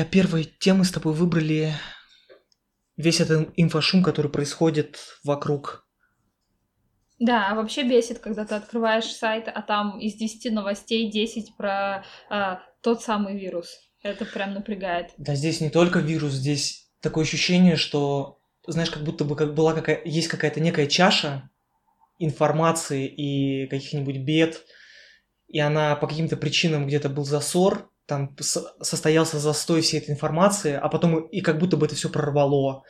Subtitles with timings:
[0.00, 1.74] для первой темы с тобой выбрали
[2.96, 5.86] весь этот инфошум, который происходит вокруг.
[7.18, 12.02] Да, а вообще бесит, когда ты открываешь сайт, а там из 10 новостей 10 про
[12.30, 13.76] а, тот самый вирус.
[14.02, 15.10] Это прям напрягает.
[15.18, 19.74] Да, здесь не только вирус, здесь такое ощущение, что, знаешь, как будто бы как была
[19.74, 21.50] какая есть какая-то некая чаша
[22.18, 24.64] информации и каких-нибудь бед,
[25.48, 28.36] и она по каким-то причинам где-то был засор, там
[28.82, 32.82] состоялся застой всей этой информации, а потом и как будто бы это все прорвало.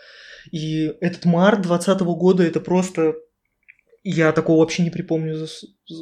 [0.50, 3.14] И этот март 2020 года это просто...
[4.02, 5.46] Я такого вообще не припомню.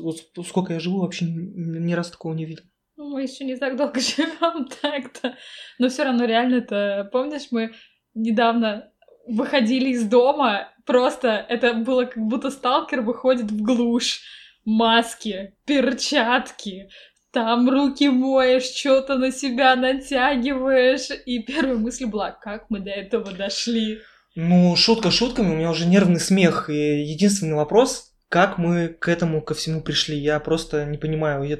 [0.02, 2.62] Вот сколько я живу, вообще ни, разу такого не видел.
[2.96, 5.34] Ну, мы еще не так долго живем так-то.
[5.80, 7.08] Но все равно реально это...
[7.10, 7.72] Помнишь, мы
[8.14, 8.92] недавно
[9.26, 14.20] выходили из дома, просто это было как будто сталкер выходит в глушь.
[14.64, 16.90] Маски, перчатки,
[17.30, 21.08] там руки моешь, что-то на себя натягиваешь.
[21.26, 24.00] И первая мысль была, как мы до этого дошли?
[24.34, 26.70] Ну, шутка шутками, у меня уже нервный смех.
[26.70, 31.42] И единственный вопрос, как мы к этому ко всему пришли, я просто не понимаю.
[31.44, 31.58] Я,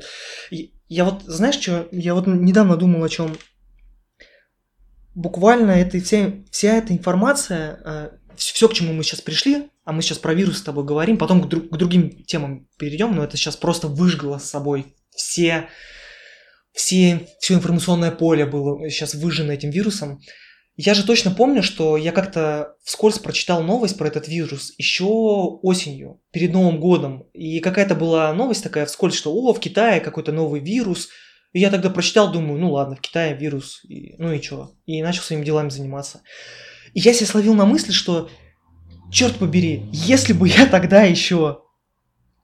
[0.89, 3.37] я вот, знаешь, что, я вот недавно думал о чем.
[5.15, 10.01] Буквально это вся, вся эта информация, э, все, к чему мы сейчас пришли, а мы
[10.01, 13.37] сейчас про вирус с тобой говорим, потом к, друг, к другим темам перейдем, но это
[13.37, 15.69] сейчас просто выжгло с собой все,
[16.73, 20.21] все, все информационное поле было сейчас выжжено этим вирусом.
[20.77, 26.21] Я же точно помню, что я как-то вскользь прочитал новость про этот вирус еще осенью,
[26.31, 27.25] перед Новым годом.
[27.35, 31.09] И какая-то была новость такая вскользь, что о, в Китае какой-то новый вирус.
[31.53, 34.71] И я тогда прочитал, думаю, ну ладно, в Китае вирус, и, ну и чё.
[34.87, 36.21] И начал своими делами заниматься.
[36.95, 38.31] И я себя словил на мысли, что,
[39.11, 41.63] черт побери, если бы я тогда еще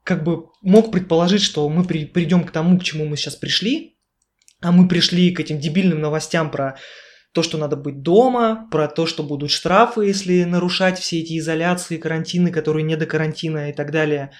[0.05, 3.97] как бы мог предположить, что мы при, придем к тому, к чему мы сейчас пришли,
[4.61, 6.77] а мы пришли к этим дебильным новостям про
[7.33, 11.97] то, что надо быть дома, про то, что будут штрафы, если нарушать все эти изоляции,
[11.97, 14.31] карантины, которые не до карантина и так далее,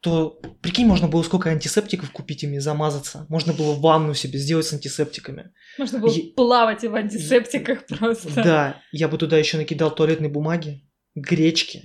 [0.00, 3.26] то, прикинь, можно было сколько антисептиков купить ими, замазаться.
[3.28, 5.50] Можно было ванну себе сделать с антисептиками.
[5.76, 6.22] Можно было я...
[6.36, 8.32] плавать в антисептиках просто.
[8.42, 11.82] Да, я бы туда еще накидал туалетной бумаги, гречки.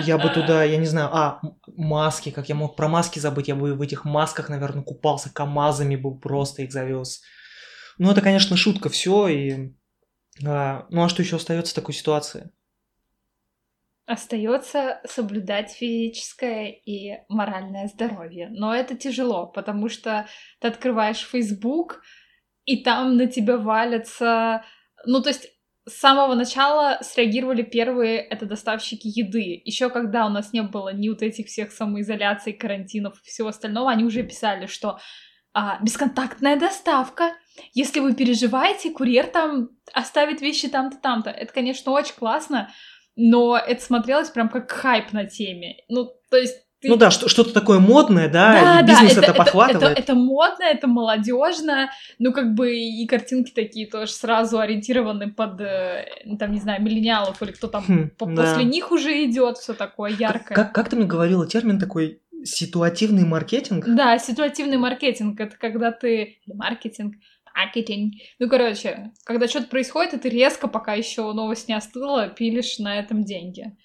[0.00, 3.54] Я бы туда, я не знаю, а, маски, как я мог про маски забыть, я
[3.54, 7.22] бы в этих масках, наверное, купался, КАМАЗами бы просто их завез.
[7.98, 9.74] Ну, это, конечно, шутка все, и...
[10.44, 12.50] А, ну, а что еще остается в такой ситуации?
[14.06, 18.48] Остается соблюдать физическое и моральное здоровье.
[18.50, 20.26] Но это тяжело, потому что
[20.60, 22.02] ты открываешь Facebook,
[22.64, 24.64] и там на тебя валятся...
[25.04, 25.48] Ну, то есть
[25.88, 29.60] с самого начала среагировали первые это доставщики еды.
[29.64, 33.90] Еще когда у нас не было ни вот этих всех самоизоляций, карантинов и всего остального,
[33.90, 34.98] они уже писали, что
[35.54, 37.34] а, бесконтактная доставка.
[37.74, 41.30] Если вы переживаете, курьер там оставит вещи там-то, там-то.
[41.30, 42.70] Это, конечно, очень классно,
[43.16, 45.76] но это смотрелось прям как хайп на теме.
[45.88, 46.88] Ну, то есть ты...
[46.88, 49.82] Ну да, что-то такое модное, да, да и бизнес да, это, это похватывает.
[49.82, 55.30] Это, это, это модно, это молодежно, ну как бы и картинки такие тоже сразу ориентированы
[55.30, 56.04] под, э,
[56.38, 58.62] там, не знаю, миллениалов или кто там хм, после да.
[58.64, 60.56] них уже идет, все такое яркое.
[60.56, 63.86] Как, как, как ты мне говорила термин такой ситуативный маркетинг?
[63.86, 67.14] Да, ситуативный маркетинг это когда ты маркетинг,
[67.54, 68.14] маркетинг.
[68.38, 72.98] Ну, короче, когда что-то происходит, и ты резко, пока еще новость не остыла, пилишь на
[72.98, 73.76] этом деньги.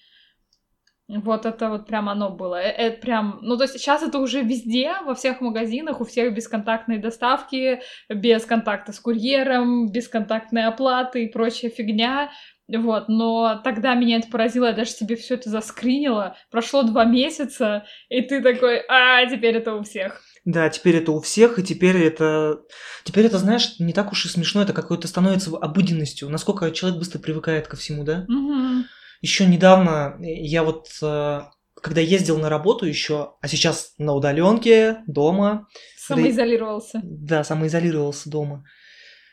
[1.08, 2.60] Вот это вот прям оно было.
[2.60, 6.34] Э, это прям, ну то есть сейчас это уже везде, во всех магазинах, у всех
[6.34, 7.80] бесконтактные доставки,
[8.10, 12.30] без контакта с курьером, бесконтактные оплаты и прочая фигня.
[12.70, 16.36] Вот, но тогда меня это поразило, я даже себе все это заскринила.
[16.50, 20.20] Прошло два месяца, и ты такой, а, теперь это у всех.
[20.44, 22.60] Да, теперь это у всех, и теперь это...
[23.04, 26.28] Теперь это, знаешь, не так уж и смешно, это какое-то становится обыденностью.
[26.28, 28.26] Насколько человек быстро привыкает ко всему, да?
[28.28, 28.84] Угу.
[29.20, 31.40] Еще недавно я вот, э,
[31.80, 35.66] когда ездил на работу еще, а сейчас на удаленке, дома.
[35.96, 37.00] Самоизолировался.
[37.02, 38.64] Да, самоизолировался дома.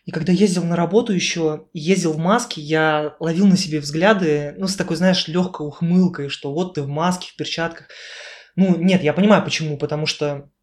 [0.06, 4.68] И когда ездил на работу еще, ездил в маске, я ловил на себе взгляды, ну,
[4.68, 7.88] с такой, знаешь, легкой ухмылкой, что вот ты в маске, в перчатках.
[8.56, 10.55] Ну, нет, я понимаю почему, потому что Э,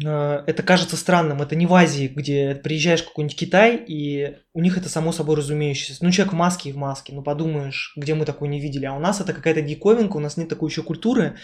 [0.00, 1.40] это кажется странным.
[1.40, 5.36] Это не в Азии, где приезжаешь в какой-нибудь Китай, и у них это само собой
[5.36, 6.04] разумеющееся.
[6.04, 8.86] Ну, человек в маске и в маске, ну подумаешь, где мы такое не видели.
[8.86, 11.36] А у нас это какая-то диковинка, у нас нет такой еще культуры,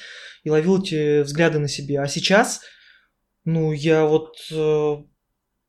[0.43, 2.01] и ловил эти взгляды на себе.
[2.01, 2.63] А сейчас,
[3.45, 4.97] ну, я вот э,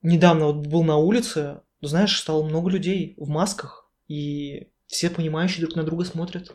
[0.01, 5.75] недавно вот был на улице, знаешь, стало много людей в масках, и все понимающие друг
[5.75, 6.51] на друга смотрят.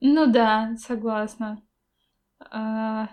[0.00, 1.62] Ну да, согласна.
[2.40, 3.08] А,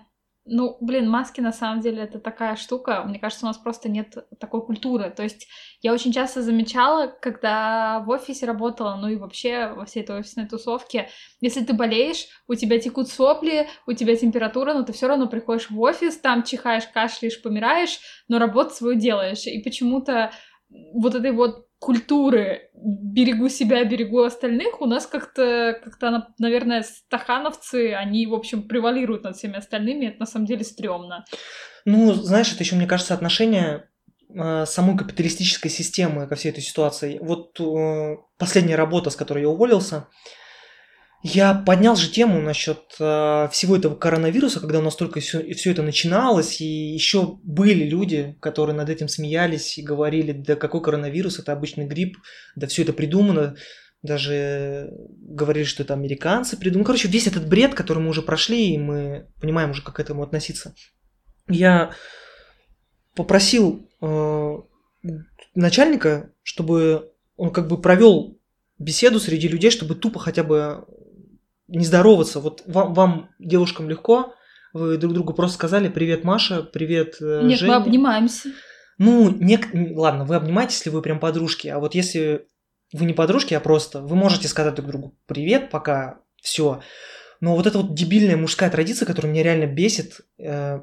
[0.47, 3.03] Ну, блин, маски на самом деле это такая штука.
[3.03, 5.09] Мне кажется, у нас просто нет такой культуры.
[5.09, 5.47] То есть
[5.81, 10.47] я очень часто замечала, когда в офисе работала, ну и вообще во всей этой офисной
[10.47, 11.09] тусовке,
[11.41, 15.71] если ты болеешь, у тебя текут сопли, у тебя температура, но ты все равно приходишь
[15.71, 19.47] в офис, там чихаешь, кашляешь, помираешь, но работу свою делаешь.
[19.47, 20.31] И почему-то
[20.93, 28.25] вот этой вот культуры берегу себя, берегу остальных, у нас как-то, как-то, наверное, стахановцы, они,
[28.25, 31.25] в общем, превалируют над всеми остальными, это на самом деле стрёмно.
[31.85, 33.87] Ну, знаешь, это еще, мне кажется, отношение
[34.33, 37.19] э, самой капиталистической системы ко всей этой ситуации.
[37.21, 40.07] Вот э, последняя работа, с которой я уволился,
[41.27, 45.71] я поднял же тему насчет э, всего этого коронавируса, когда у нас только все, все
[45.71, 51.39] это начиналось, и еще были люди, которые над этим смеялись и говорили, да какой коронавирус,
[51.39, 52.17] это обычный грипп,
[52.55, 53.55] да все это придумано,
[54.03, 56.83] даже говорили, что это американцы придумали.
[56.83, 59.99] Ну, короче, весь этот бред, который мы уже прошли, и мы понимаем уже, как к
[59.99, 60.75] этому относиться.
[61.49, 61.89] Я
[63.15, 64.53] попросил э,
[65.55, 68.39] начальника, чтобы он как бы провел
[68.77, 70.85] беседу среди людей, чтобы тупо хотя бы
[71.67, 72.39] не здороваться.
[72.39, 74.33] Вот вам, вам, девушкам, легко,
[74.73, 77.73] вы друг другу просто сказали «Привет, Маша», «Привет, э, Нет, Женя».
[77.73, 78.49] мы обнимаемся.
[78.97, 79.59] Ну, не,
[79.95, 82.47] ладно, вы обнимаетесь, если вы прям подружки, а вот если
[82.93, 86.81] вы не подружки, а просто, вы можете сказать друг другу «Привет», пока все.
[87.41, 90.79] Но вот эта вот дебильная мужская традиция, которая меня реально бесит, э,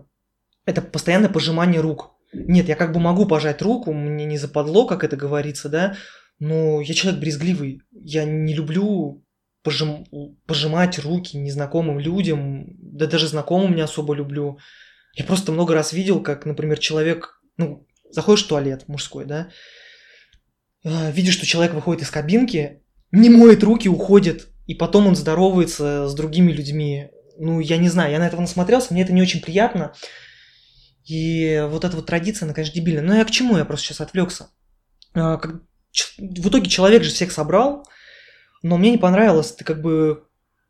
[0.65, 2.13] это постоянное пожимание рук.
[2.33, 5.97] Нет, я как бы могу пожать руку, мне не западло, как это говорится, да,
[6.39, 7.83] но я человек брезгливый.
[7.91, 9.23] Я не люблю
[9.63, 10.07] пожим,
[10.47, 14.59] пожимать руки незнакомым людям, да даже знакомым не особо люблю.
[15.15, 19.49] Я просто много раз видел, как, например, человек, ну, заходишь в туалет мужской, да,
[20.85, 26.09] э, видишь, что человек выходит из кабинки, не моет руки, уходит, и потом он здоровается
[26.09, 27.11] с другими людьми.
[27.39, 29.93] Ну, я не знаю, я на этого насмотрелся, мне это не очень приятно.
[31.05, 33.03] И вот эта вот традиция, она, конечно, дебильная.
[33.03, 33.57] Но я к чему?
[33.57, 34.49] Я просто сейчас отвлекся.
[35.15, 35.37] Э,
[36.19, 37.87] в итоге человек же всех собрал,
[38.63, 40.25] но мне не понравилось, ты как бы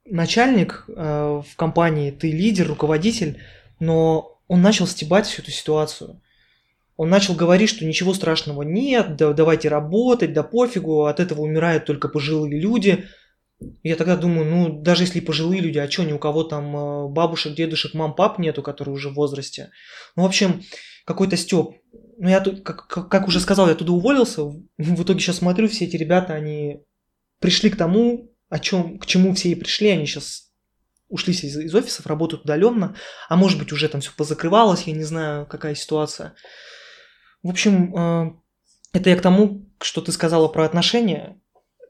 [0.04, 3.40] начальник э, в компании, ты лидер, руководитель,
[3.78, 6.20] но он начал стебать всю эту ситуацию.
[6.96, 11.84] Он начал говорить, что ничего страшного нет, да, давайте работать, да пофигу, от этого умирают
[11.84, 13.06] только пожилые люди.
[13.82, 17.08] Я тогда думаю, ну, даже если пожилые люди, а что, ни у кого там э,
[17.08, 19.70] бабушек, дедушек, мам, пап нету, которые уже в возрасте.
[20.16, 20.62] Ну, в общем,
[21.04, 21.76] какой-то стёб.
[22.18, 24.44] Ну, я тут, как, как уже сказал, я туда уволился.
[24.44, 26.82] В итоге сейчас смотрю, все эти ребята, они
[27.42, 30.52] пришли к тому, о чем, к чему все и пришли, они сейчас
[31.08, 32.96] ушли из, из офисов, работают удаленно,
[33.28, 36.34] а может быть уже там все позакрывалось, я не знаю, какая ситуация.
[37.42, 38.32] В общем, э,
[38.94, 41.38] это я к тому, что ты сказала про отношения,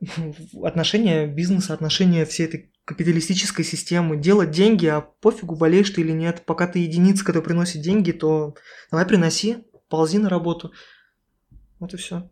[0.65, 6.43] отношения бизнеса, отношения всей этой капиталистической системы, делать деньги, а пофигу, болеешь ты или нет.
[6.45, 8.57] Пока ты единица, которая приносит деньги, то
[8.91, 9.59] давай приноси,
[9.89, 10.73] ползи на работу.
[11.79, 12.29] Вот и все.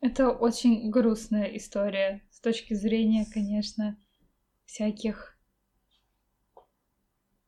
[0.00, 3.98] Это очень грустная история с точки зрения, конечно,
[4.64, 5.38] всяких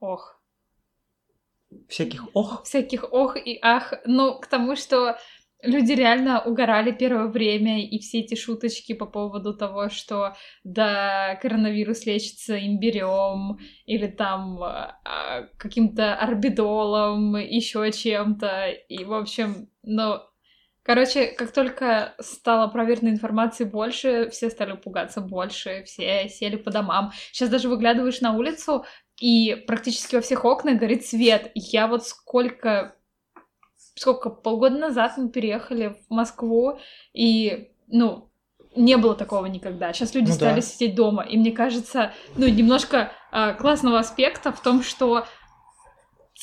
[0.01, 0.43] ох.
[1.89, 2.65] Всяких ох?
[2.65, 3.95] Всяких ох и ах.
[4.05, 5.17] Ну, к тому, что
[5.63, 10.35] люди реально угорали первое время, и все эти шуточки по поводу того, что
[10.65, 18.71] да, коронавирус лечится имбирем или там а, каким-то орбидолом, еще чем-то.
[18.89, 20.21] И, в общем, ну,
[20.85, 27.13] Короче, как только стало проверенной информации больше, все стали пугаться больше, все сели по домам.
[27.31, 28.85] Сейчас даже выглядываешь на улицу,
[29.21, 31.53] и практически во всех окнах горит свет.
[31.55, 32.97] Я вот сколько...
[33.95, 36.79] Сколько, полгода назад мы переехали в Москву,
[37.13, 38.33] и, ну,
[38.75, 39.93] не было такого никогда.
[39.93, 40.61] Сейчас люди ну, стали да.
[40.63, 41.23] сидеть дома.
[41.23, 45.27] И мне кажется, ну, немножко э, классного аспекта в том, что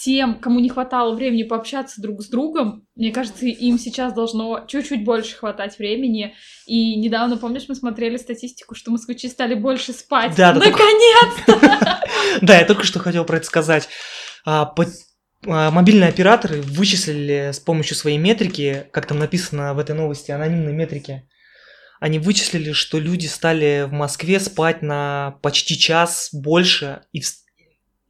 [0.03, 5.03] тем, кому не хватало времени пообщаться друг с другом, мне кажется, им сейчас должно чуть-чуть
[5.03, 6.35] больше хватать времени.
[6.65, 10.35] И недавно, помнишь, мы смотрели статистику, что москвичи стали больше спать.
[10.35, 10.59] Да, да.
[10.59, 11.99] Наконец-то!
[12.41, 13.89] Да, я только что хотел про это сказать.
[14.45, 14.73] А,
[15.45, 20.73] а, мобильные операторы вычислили с помощью своей метрики, как там написано в этой новости, анонимной
[20.73, 21.27] метрики,
[21.99, 27.21] они вычислили, что люди стали в Москве спать на почти час больше и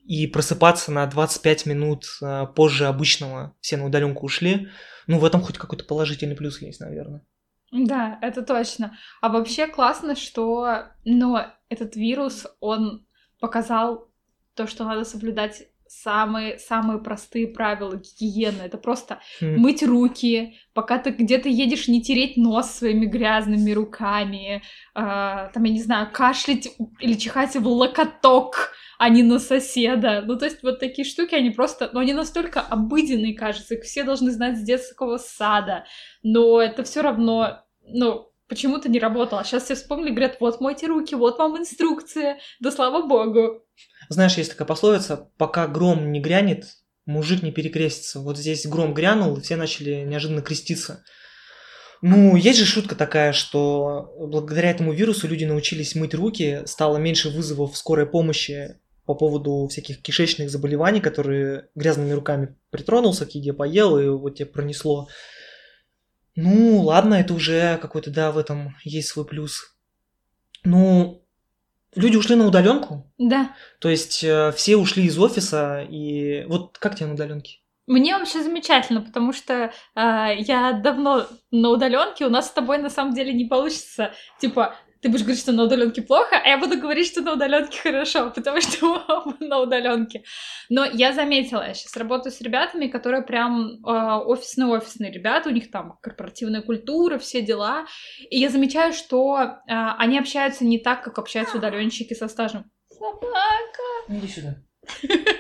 [0.10, 3.56] и просыпаться на 25 минут э, позже обычного.
[3.62, 4.70] Все на удаленку ушли.
[5.06, 7.22] Ну, в этом хоть какой-то положительный плюс есть, наверное.
[7.72, 8.98] Да, это точно.
[9.22, 11.38] А вообще классно, что ну,
[11.70, 13.06] этот вирус, он
[13.40, 14.10] показал
[14.56, 18.62] то, что надо соблюдать самые, самые простые правила гигиены.
[18.62, 19.58] Это просто mm.
[19.58, 24.62] мыть руки, пока ты где-то едешь, не тереть нос своими грязными руками, э,
[24.96, 26.70] там, я не знаю, кашлять
[27.00, 30.24] или чихать в локоток, а не на соседа.
[30.26, 34.04] Ну, то есть вот такие штуки, они просто, ну, они настолько обыденные, кажется, их все
[34.04, 35.86] должны знать с детского сада,
[36.22, 39.44] но это все равно, ну, почему-то не работало.
[39.44, 43.64] Сейчас все вспомнили, говорят, вот мойте руки, вот вам инструкция, да слава богу.
[44.10, 46.66] Знаешь, есть такая пословица, пока гром не грянет,
[47.06, 48.20] мужик не перекрестится.
[48.20, 51.04] Вот здесь гром грянул, и все начали неожиданно креститься.
[52.02, 57.30] Ну, есть же шутка такая, что благодаря этому вирусу люди научились мыть руки, стало меньше
[57.30, 63.98] вызовов скорой помощи по поводу всяких кишечных заболеваний, которые грязными руками притронулся к еде, поел,
[63.98, 65.10] и вот тебе пронесло.
[66.42, 69.76] Ну, ладно, это уже какой-то, да, в этом есть свой плюс.
[70.64, 71.22] Ну,
[71.96, 73.12] люди ушли на удаленку.
[73.18, 73.56] Да.
[73.80, 77.60] То есть э, все ушли из офиса, и вот как тебе на удаленке?
[77.88, 82.90] Мне вообще замечательно, потому что э, я давно на удаленке, у нас с тобой на
[82.90, 86.78] самом деле не получится, типа, ты будешь говорить, что на удаленке плохо, а я буду
[86.78, 90.24] говорить, что на удаленке хорошо, потому что оба на удаленке.
[90.70, 93.92] Но я заметила, я сейчас работаю с ребятами, которые прям э,
[94.26, 97.86] офисные-офисные ребята, у них там корпоративная культура, все дела.
[98.30, 102.70] И я замечаю, что э, они общаются не так, как общаются удаленщики со стажем.
[102.90, 103.84] Собака!
[104.10, 104.56] Иди сюда.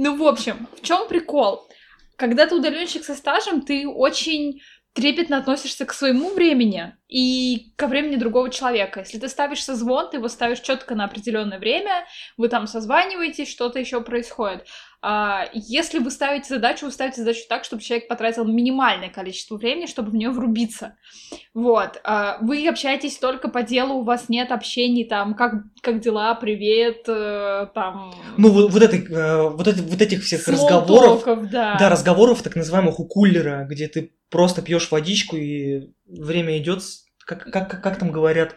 [0.00, 1.68] Ну, в общем, в чем прикол?
[2.14, 4.60] Когда ты удаленщик со стажем, ты очень
[4.98, 9.00] трепетно относишься к своему времени и ко времени другого человека.
[9.00, 12.04] Если ты ставишь созвон, ты его ставишь четко на определенное время,
[12.36, 14.66] вы там созваниваетесь, что-то еще происходит.
[15.00, 19.86] А, если вы ставите задачу, вы ставите задачу так, чтобы человек потратил минимальное количество времени,
[19.86, 20.96] чтобы в нее врубиться.
[21.54, 22.00] Вот.
[22.02, 27.04] А, вы общаетесь только по делу, у вас нет общений там, как, как дела, привет,
[27.06, 28.12] э, там...
[28.36, 31.22] Ну, вот, вот, этой, э, вот, эти, вот этих всех разговоров...
[31.50, 31.76] да.
[31.78, 36.82] да, разговоров так называемых у кулера, где ты просто пьешь водичку и время идет,
[37.24, 38.56] как, как, как там говорят,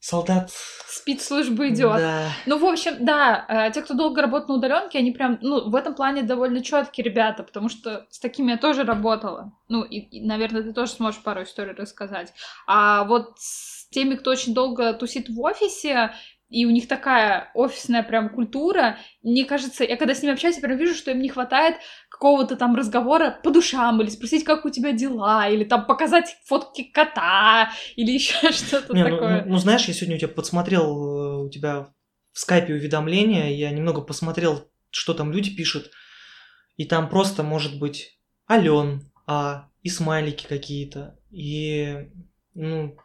[0.00, 0.50] солдат
[0.86, 1.98] спецслужбы идет.
[1.98, 2.28] Да.
[2.46, 5.74] Ну, в общем, да, э, те, кто долго работает на удаленке, они прям, ну, в
[5.74, 9.52] этом плане довольно четкие ребята, потому что с такими я тоже работала.
[9.68, 12.32] Ну, и, и, наверное, ты тоже сможешь пару историй рассказать.
[12.66, 16.12] А вот с теми, кто очень долго тусит в офисе,
[16.48, 18.98] и у них такая офисная прям культура.
[19.22, 21.76] Мне кажется, я когда с ними общаюсь, я прям вижу, что им не хватает
[22.16, 26.82] какого-то там разговора по душам, или спросить, как у тебя дела, или там показать фотки
[26.82, 29.40] кота, или еще что-то не, такое.
[29.40, 31.88] Ну, ну, ну, знаешь, я сегодня у тебя подсмотрел, э, у тебя
[32.32, 35.90] в скайпе уведомления, я немного посмотрел, что там люди пишут,
[36.78, 38.18] и там просто может быть
[38.50, 42.08] Ален, а, и смайлики какие-то, и,
[42.54, 42.96] ну,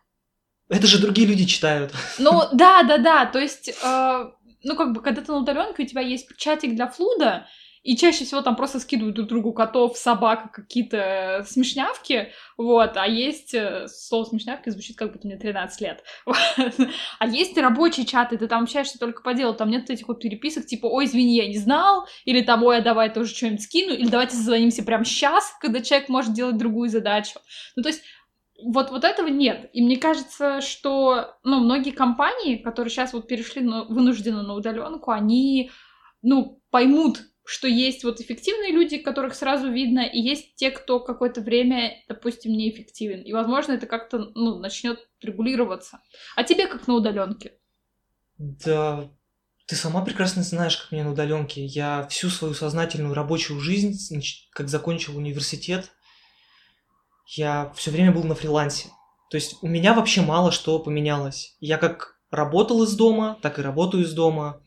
[0.69, 1.91] это же другие люди читают.
[2.17, 3.25] Ну, да, да, да.
[3.25, 4.31] То есть, э,
[4.63, 7.47] ну, как бы, когда ты на удаленке, у тебя есть чатик для флуда,
[7.83, 13.53] и чаще всего там просто скидывают друг другу котов, собак, какие-то смешнявки, вот, а есть,
[13.53, 16.03] э, слово смешнявки звучит как будто мне 13 лет,
[17.19, 20.65] а есть рабочие чаты, ты там общаешься только по делу, там нет этих вот переписок,
[20.65, 24.07] типа, ой, извини, я не знал, или там, ой, а давай тоже что-нибудь скину, или
[24.07, 27.39] давайте созвонимся прямо сейчас, когда человек может делать другую задачу.
[27.75, 28.03] Ну, то есть
[28.63, 29.69] вот, вот этого нет.
[29.73, 35.11] И мне кажется, что ну, многие компании, которые сейчас вот перешли на, вынужденно на удаленку,
[35.11, 35.71] они
[36.21, 41.41] ну, поймут, что есть вот эффективные люди, которых сразу видно, и есть те, кто какое-то
[41.41, 43.23] время, допустим, неэффективен.
[43.23, 45.99] И, возможно, это как-то ну, начнет регулироваться.
[46.37, 47.55] А тебе как на удаленке?
[48.37, 49.11] Да,
[49.67, 51.65] ты сама прекрасно знаешь, как мне на удаленке.
[51.65, 53.97] Я всю свою сознательную рабочую жизнь,
[54.51, 55.91] как закончил университет,
[57.27, 58.89] я все время был на фрилансе.
[59.29, 61.57] То есть у меня вообще мало что поменялось.
[61.59, 64.61] Я как работал из дома, так и работаю из дома.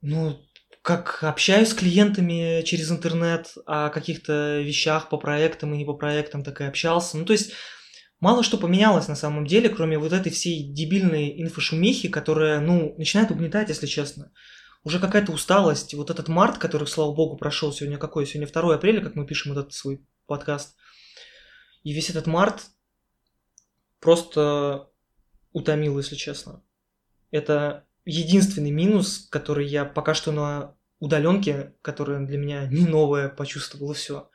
[0.00, 0.40] Ну,
[0.82, 6.42] как общаюсь с клиентами через интернет о каких-то вещах по проектам и не по проектам,
[6.42, 7.18] так и общался.
[7.18, 7.52] Ну, то есть
[8.18, 13.30] мало что поменялось на самом деле, кроме вот этой всей дебильной инфошумихи, которая, ну, начинает
[13.30, 14.32] угнетать, если честно.
[14.82, 15.92] Уже какая-то усталость.
[15.92, 18.26] Вот этот март, который, слава богу, прошел сегодня какой?
[18.26, 20.76] Сегодня 2 апреля, как мы пишем этот свой подкаст.
[21.82, 22.62] И весь этот март
[24.00, 24.88] просто
[25.52, 26.62] утомил, если честно.
[27.30, 33.92] Это единственный минус, который я пока что на удаленке, которая для меня не новая, почувствовал,
[33.92, 34.30] и все.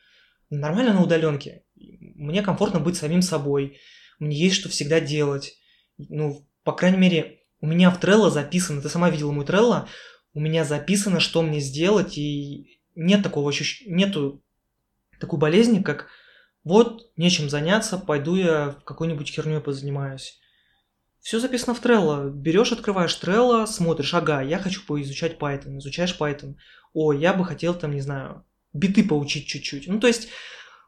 [0.50, 1.63] Нормально на удаленке.
[1.75, 3.77] Мне комфортно быть самим собой.
[4.20, 5.58] Мне есть что всегда делать.
[5.98, 9.88] Ну, по крайней мере, у меня в Trello записано, ты сама видела мой Trello,
[10.34, 14.44] у меня записано, что мне сделать, и нет такого ощущения, нету
[15.20, 16.10] такой болезни, как
[16.63, 20.39] вот, нечем заняться, пойду я в какой-нибудь херню позанимаюсь.
[21.25, 22.29] Все записано в Trello.
[22.29, 26.53] Берешь, открываешь Trello, смотришь, ага, я хочу поизучать Python, изучаешь Python.
[26.94, 29.88] О, я бы хотел там, не знаю, биты поучить чуть-чуть.
[29.88, 30.27] Ну, то есть,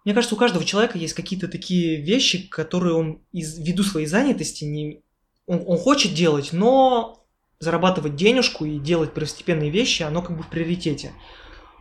[0.05, 4.63] мне кажется, у каждого человека есть какие-то такие вещи, которые он из, ввиду своей занятости
[4.63, 5.01] не,
[5.47, 7.25] он, он хочет делать, но
[7.57, 11.13] зарабатывать денежку и делать первостепенные вещи, оно как бы в приоритете.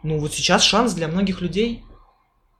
[0.02, 1.84] Ну вот сейчас шанс для многих людей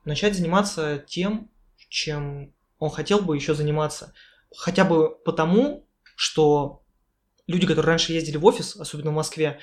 [0.04, 1.48] начать заниматься тем,
[1.88, 4.12] чем он хотел бы еще заниматься.
[4.54, 5.85] Хотя бы потому,
[6.16, 6.82] что
[7.46, 9.60] люди, которые раньше ездили в офис, особенно в Москве,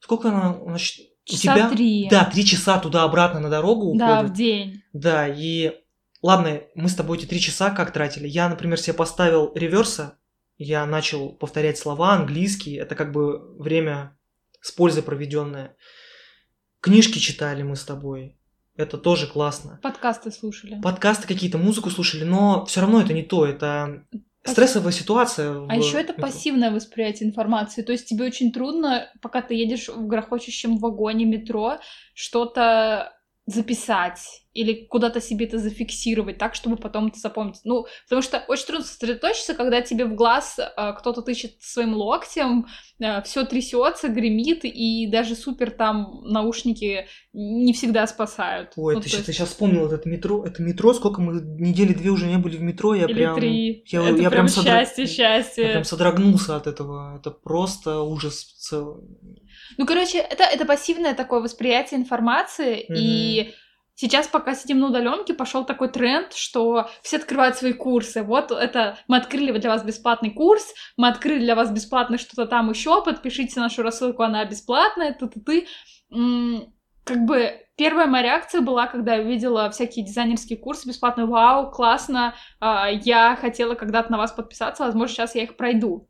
[0.00, 1.70] сколько она, значит, у Часа тебя?
[1.70, 2.08] три.
[2.10, 4.30] Да, три часа туда-обратно на дорогу Да, уходит.
[4.30, 4.82] в день.
[4.92, 5.72] Да, и
[6.22, 8.28] ладно, мы с тобой эти три часа как тратили.
[8.28, 10.18] Я, например, себе поставил реверса,
[10.56, 14.16] я начал повторять слова английский, это как бы время
[14.60, 15.76] с пользой проведенное.
[16.80, 18.38] Книжки читали мы с тобой,
[18.76, 19.78] это тоже классно.
[19.82, 20.80] Подкасты слушали.
[20.80, 24.04] Подкасты какие-то, музыку слушали, но все равно это не то, это
[24.48, 25.66] стрессовая ситуация.
[25.68, 27.82] А в еще это пассивное восприятие информации.
[27.82, 31.78] То есть тебе очень трудно, пока ты едешь в грохочущем вагоне метро,
[32.14, 33.12] что-то
[33.46, 37.60] записать или куда-то себе это зафиксировать так, чтобы потом это запомнить.
[37.64, 42.66] Ну, потому что очень трудно сосредоточиться, когда тебе в глаз э, кто-то тычет своим локтем,
[43.24, 48.72] все трясется, гремит, и даже супер там наушники не всегда спасают.
[48.76, 50.44] Ой, Ну, ты, щас- есть- ты сейчас вспомнил вот это метро.
[50.44, 53.36] Это метро, сколько мы недели две уже не были в метро, я Или прям...
[53.36, 53.84] три.
[53.86, 55.64] Я, это я прям, прям, содра- счастье, счастье.
[55.64, 57.16] я прям содрогнулся от этого.
[57.16, 59.04] Это просто ужас целый.
[59.76, 63.52] Ну, короче, это, это пассивное такое восприятие информации, и
[63.98, 68.22] сейчас, пока сидим на удаленке, пошел такой тренд, что все открывают свои курсы.
[68.22, 72.70] Вот это мы открыли для вас бесплатный курс, мы открыли для вас бесплатно что-то там
[72.70, 75.66] еще, подпишите нашу рассылку, она бесплатная, ты-ты-ты.
[77.04, 81.26] Как бы первая моя реакция была, когда я увидела всякие дизайнерские курсы бесплатные.
[81.26, 86.07] Вау, классно, а, я хотела когда-то на вас подписаться, возможно, сейчас я их пройду.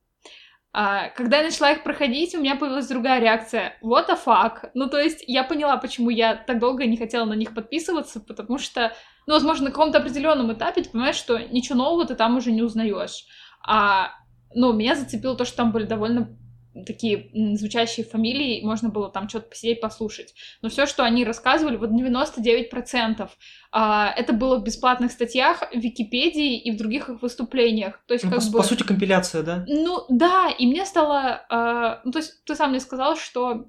[0.80, 3.76] А, когда я начала их проходить, у меня появилась другая реакция.
[3.82, 4.70] What the fuck?
[4.74, 8.58] Ну, то есть, я поняла, почему я так долго не хотела на них подписываться, потому
[8.58, 8.92] что,
[9.26, 12.62] ну, возможно, на каком-то определенном этапе ты понимаешь, что ничего нового ты там уже не
[12.62, 13.24] узнаешь.
[13.66, 14.12] А,
[14.54, 16.38] ну, меня зацепило то, что там были довольно
[16.84, 20.34] такие звучащие фамилии, можно было там что-то посидеть, послушать.
[20.62, 23.28] Но все, что они рассказывали, вот 99%,
[23.70, 28.00] а, это было в бесплатных статьях в Википедии и в других их выступлениях.
[28.06, 28.58] То есть, Ну, как по, бы...
[28.58, 29.64] по сути, компиляция, да?
[29.66, 33.66] Ну да, и мне стало, э, ну то есть ты сам мне сказал, что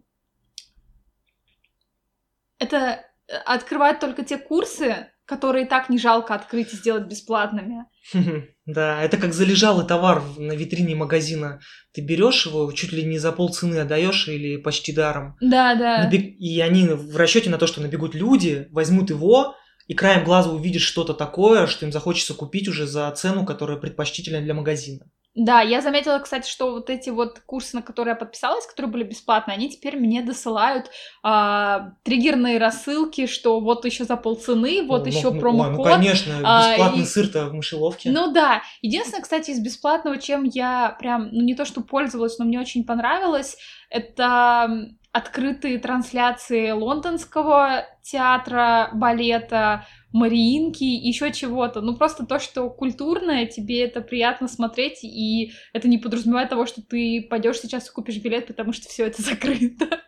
[2.59, 7.85] это э, открывает только те курсы, которые так не жалко открыть и сделать бесплатными.
[8.65, 11.59] Да, это как залежалый товар на витрине магазина.
[11.91, 15.35] Ты берешь его, чуть ли не за полцены отдаешь или почти даром.
[15.41, 16.07] Да, да.
[16.07, 19.55] Набег- И они в расчете на то, что набегут люди, возьмут его
[19.87, 24.39] и краем глаза увидят что-то такое, что им захочется купить уже за цену, которая предпочтительна
[24.39, 25.05] для магазина.
[25.41, 29.03] Да, я заметила, кстати, что вот эти вот курсы, на которые я подписалась, которые были
[29.05, 30.91] бесплатные, они теперь мне досылают
[31.23, 35.77] а, триггерные рассылки, что вот еще за полцены, вот Ну, еще ну, промокод.
[35.77, 38.09] ну, конечно, а, бесплатный и- сыр-то в мышеловке.
[38.11, 38.63] Ну да.
[38.81, 42.83] Единственное, кстати, из бесплатного, чем я прям, ну не то что пользовалась, но мне очень
[42.83, 43.55] понравилось,
[43.89, 51.81] это открытые трансляции лондонского театра, балета, Мариинки, еще чего-то.
[51.81, 56.81] Ну просто то, что культурное, тебе это приятно смотреть, и это не подразумевает того, что
[56.81, 60.01] ты пойдешь сейчас и купишь билет, потому что все это закрыто.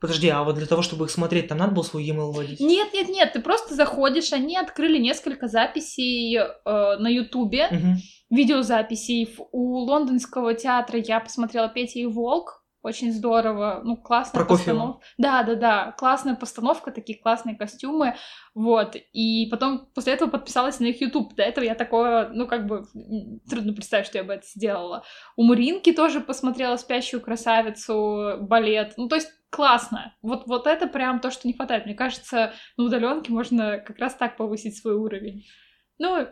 [0.00, 2.60] Подожди, а вот для того, чтобы их смотреть, там надо было свой e-mail вводить?
[2.60, 7.96] Нет, нет, нет, ты просто заходишь, они открыли несколько записей э, на Ютубе, Мгм.
[8.30, 9.28] видеозаписей.
[9.50, 12.57] У лондонского театра я посмотрела Петя и Волк.
[12.88, 13.82] Очень здорово.
[13.84, 15.04] Ну, классная постановка.
[15.18, 15.92] Да, да, да.
[15.98, 18.14] Классная постановка, такие классные костюмы.
[18.54, 18.96] Вот.
[19.12, 21.34] И потом после этого подписалась на их YouTube.
[21.34, 22.84] До этого я такое, ну, как бы,
[23.50, 25.04] трудно представить, что я бы это сделала.
[25.36, 28.94] У Маринки тоже посмотрела «Спящую красавицу», балет.
[28.96, 30.14] Ну, то есть классно.
[30.22, 31.84] Вот, вот это прям то, что не хватает.
[31.84, 35.44] Мне кажется, на удаленке можно как раз так повысить свой уровень.
[35.98, 36.26] Ну,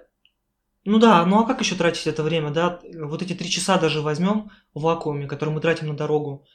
[0.87, 2.81] Ну да, ну а как еще тратить это время, да?
[2.95, 6.47] Вот эти три часа даже возьмем в вакууме, которые мы тратим на дорогу.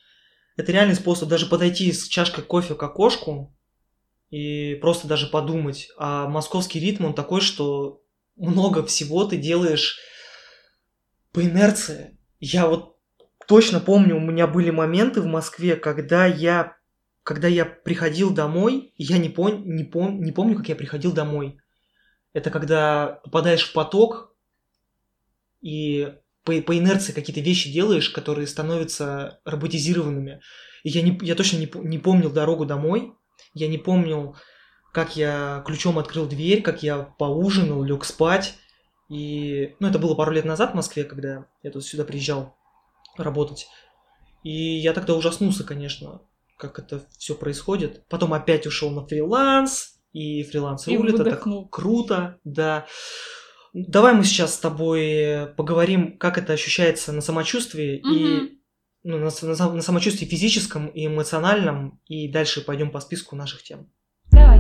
[0.56, 3.54] Это реальный способ даже подойти с чашкой кофе к окошку
[4.30, 5.90] и просто даже подумать.
[5.98, 8.04] А московский ритм, он такой, что
[8.38, 10.00] много всего ты делаешь
[11.34, 12.18] по инерции.
[12.40, 12.96] Я вот
[13.50, 16.78] точно помню, у меня были моменты в Москве, когда я,
[17.24, 21.61] когда я приходил домой, я не, пон, не, пом, не помню, как я приходил домой.
[22.34, 24.34] Это когда попадаешь в поток
[25.62, 30.42] и по, по инерции какие-то вещи делаешь, которые становятся роботизированными.
[30.84, 33.14] И я, не, я точно не, не помнил дорогу домой,
[33.54, 34.36] я не помнил,
[34.92, 38.56] как я ключом открыл дверь, как я поужинал, лег спать.
[39.10, 42.56] И, ну, это было пару лет назад в Москве, когда я тут сюда приезжал
[43.18, 43.68] работать.
[44.44, 46.22] И я тогда ужаснулся, конечно,
[46.58, 48.06] как это все происходит.
[48.08, 51.68] Потом опять ушел на фриланс, и фриланс И рулит, это выдохнул.
[51.70, 52.86] круто, да.
[53.74, 58.50] Давай мы сейчас с тобой поговорим, как это ощущается на самочувствии, и Мгм.
[59.04, 63.90] ну, на, на, на самочувствии физическом и эмоциональном, и дальше пойдем по списку наших тем.
[64.32, 64.60] Давай.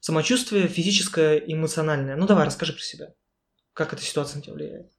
[0.00, 2.16] Самочувствие физическое и эмоциональное.
[2.16, 3.14] Ну давай, расскажи про себя.
[3.74, 4.90] Как эта ситуация на тебя влияет?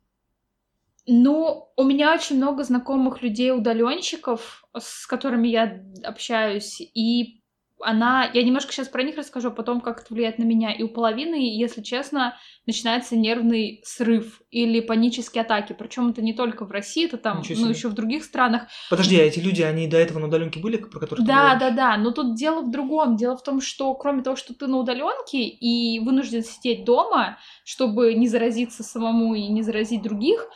[1.07, 7.41] Ну, у меня очень много знакомых людей удаленщиков, с которыми я общаюсь, и
[7.83, 10.71] она, я немножко сейчас про них расскажу, а потом как это влияет на меня.
[10.71, 15.73] И у половины, если честно, начинается нервный срыв или панические атаки.
[15.73, 18.63] Причем это не только в России, это там, ну, еще в других странах.
[18.89, 21.97] Подожди, а эти люди, они до этого на удаленке были, про которые Да, да, да.
[21.97, 23.15] Но тут дело в другом.
[23.15, 28.13] Дело в том, что кроме того, что ты на удаленке и вынужден сидеть дома, чтобы
[28.13, 30.47] не заразиться самому и не заразить других,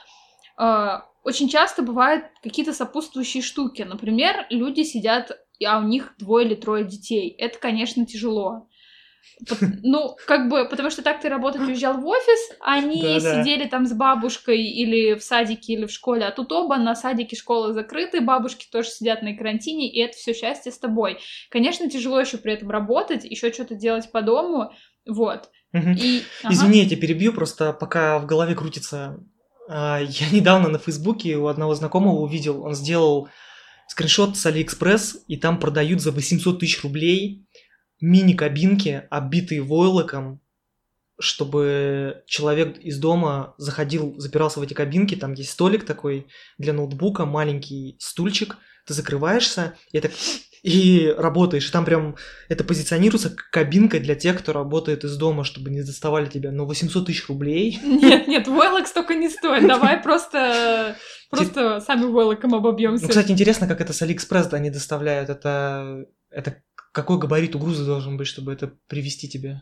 [0.58, 3.82] очень часто бывают какие-то сопутствующие штуки.
[3.82, 5.32] Например, люди сидят
[5.64, 7.30] а у них двое или трое детей.
[7.38, 8.68] Это, конечно, тяжело.
[9.82, 13.88] Ну, как бы, потому что так ты работать уезжал в офис, они да, сидели там
[13.88, 18.22] с бабушкой или в садике, или в школе, а тут оба на садике школы закрыты,
[18.22, 21.18] бабушки тоже сидят на карантине, и это все счастье с тобой.
[21.50, 24.72] Конечно, тяжело еще при этом работать, еще что-то делать по дому,
[25.08, 25.50] вот.
[25.74, 25.90] Угу.
[25.98, 26.54] И, ага.
[26.54, 29.20] Извини, я тебя перебью, просто пока в голове крутится.
[29.68, 33.30] А, я недавно на Фейсбуке у одного знакомого увидел, он сделал
[33.88, 37.46] скриншот с Алиэкспресс, и там продают за 800 тысяч рублей
[38.02, 40.42] мини-кабинки, оббитые войлоком,
[41.18, 47.26] чтобы человек из дома заходил, запирался в эти кабинки, там есть столик такой для ноутбука,
[47.26, 50.12] маленький стульчик, ты закрываешься, и так
[50.66, 51.70] и работаешь.
[51.70, 52.16] И там прям
[52.50, 56.52] это позиционируется как кабинка для тех, кто работает из дома, чтобы не доставали тебя.
[56.52, 57.80] Но 800 тысяч рублей.
[57.84, 59.68] Нет, нет, войлок столько не стоит.
[59.68, 60.96] Давай просто
[61.30, 63.04] Просто сами войлоком обобьемся.
[63.04, 65.30] Ну, кстати, интересно, как это с Алиэкспресс они доставляют.
[65.30, 69.62] Это, это какой габарит у груза должен быть, чтобы это привести тебе?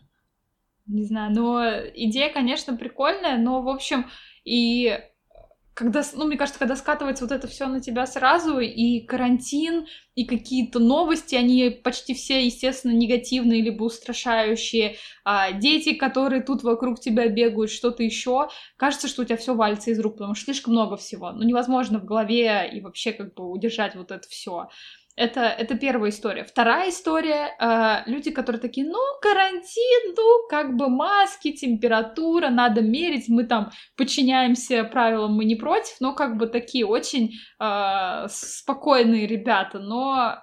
[0.86, 1.62] Не знаю, но
[1.94, 4.06] идея, конечно, прикольная, но, в общем,
[4.44, 5.00] и
[5.74, 10.24] когда, ну, мне кажется, когда скатывается вот это все на тебя сразу, и карантин, и
[10.24, 17.26] какие-то новости, они почти все, естественно, негативные либо устрашающие, а дети, которые тут вокруг тебя
[17.26, 20.96] бегают, что-то еще, кажется, что у тебя все валится из рук, потому что слишком много
[20.96, 21.32] всего.
[21.32, 24.68] Ну, невозможно в голове и вообще как бы удержать вот это все.
[25.16, 26.42] Это, это первая история.
[26.42, 33.28] Вторая история, э, люди, которые такие, ну, карантин, ну, как бы маски, температура, надо мерить,
[33.28, 39.78] мы там подчиняемся правилам, мы не против, но как бы такие очень э, спокойные ребята,
[39.78, 40.38] но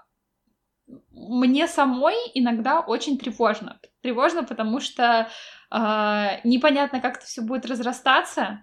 [1.12, 3.78] мне самой иногда очень тревожно.
[4.02, 5.28] Тревожно, потому что
[5.70, 8.62] э, непонятно, как это все будет разрастаться,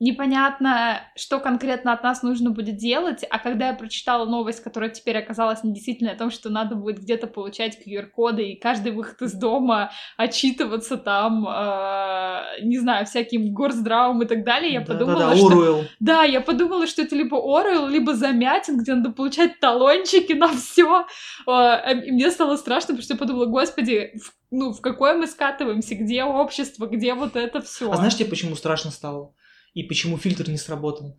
[0.00, 5.18] непонятно, что конкретно от нас нужно будет делать, а когда я прочитала новость, которая теперь
[5.18, 9.90] оказалась недействительной, о том, что надо будет где-то получать QR-коды и каждый выход из дома
[10.16, 15.36] отчитываться там, э, не знаю, всяким горздравом и так далее, я да, подумала, да, да,
[15.36, 15.84] что...
[15.98, 21.06] Да, я подумала, что это либо Оруэлл, либо Замятин, где надо получать талончики на все.
[21.48, 24.12] Э, и мне стало страшно, потому что я подумала, господи,
[24.50, 27.90] ну, в какое мы скатываемся, где общество, где вот это все.
[27.90, 29.34] А знаешь, тебе почему страшно стало?
[29.78, 31.16] И почему фильтр не сработал.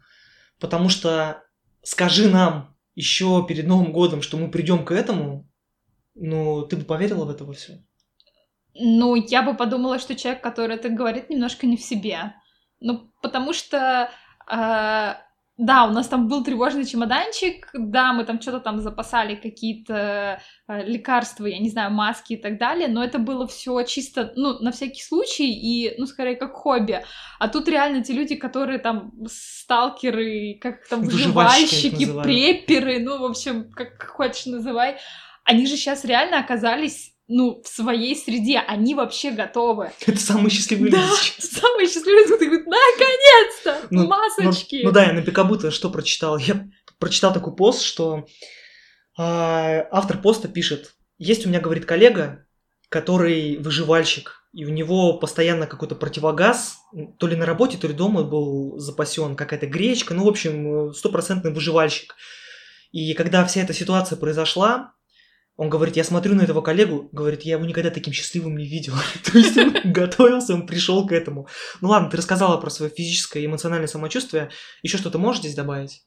[0.60, 1.44] Потому что
[1.82, 5.50] скажи нам еще перед Новым годом, что мы придем к этому,
[6.14, 7.82] ну, ты бы поверила в это во все?
[8.76, 12.34] Ну, я бы подумала, что человек, который это говорит, немножко не в себе.
[12.82, 14.12] Ну, потому что
[14.52, 15.14] э,
[15.60, 20.86] да, у нас там был тревожный чемоданчик, да, мы там что-то там запасали, какие-то э,
[20.86, 24.72] лекарства, я не знаю, маски и так далее, но это было все чисто, ну, на
[24.72, 27.04] всякий случай и, ну, скорее, как хобби.
[27.40, 33.70] А тут реально те люди, которые там сталкеры, как там, выживальщики, препперы, ну, в общем,
[33.70, 34.96] как хочешь называй,
[35.44, 39.92] они же сейчас реально оказались ну, в своей среде, они вообще готовы.
[40.06, 41.52] Это самые счастливые да, люди сейчас.
[41.62, 44.78] самые счастливые люди, говорят, наконец-то, ну, масочки.
[44.78, 46.38] Ну, ну да, я на Пикабута что прочитал?
[46.40, 48.26] Я прочитал такой пост, что
[49.18, 52.48] э, автор поста пишет, есть у меня, говорит, коллега,
[52.90, 56.80] который выживальщик, и у него постоянно какой-то противогаз,
[57.20, 61.54] то ли на работе, то ли дома был запасен, какая-то гречка, ну, в общем, стопроцентный
[61.54, 62.16] выживальщик.
[62.92, 64.94] И когда вся эта ситуация произошла,
[65.60, 68.94] он говорит, я смотрю на этого коллегу, говорит, я его никогда таким счастливым не видел.
[69.26, 71.50] То есть он готовился, он пришел к этому.
[71.82, 74.52] Ну ладно, ты рассказала про свое физическое и эмоциональное самочувствие.
[74.84, 76.04] Еще что-то можешь здесь добавить?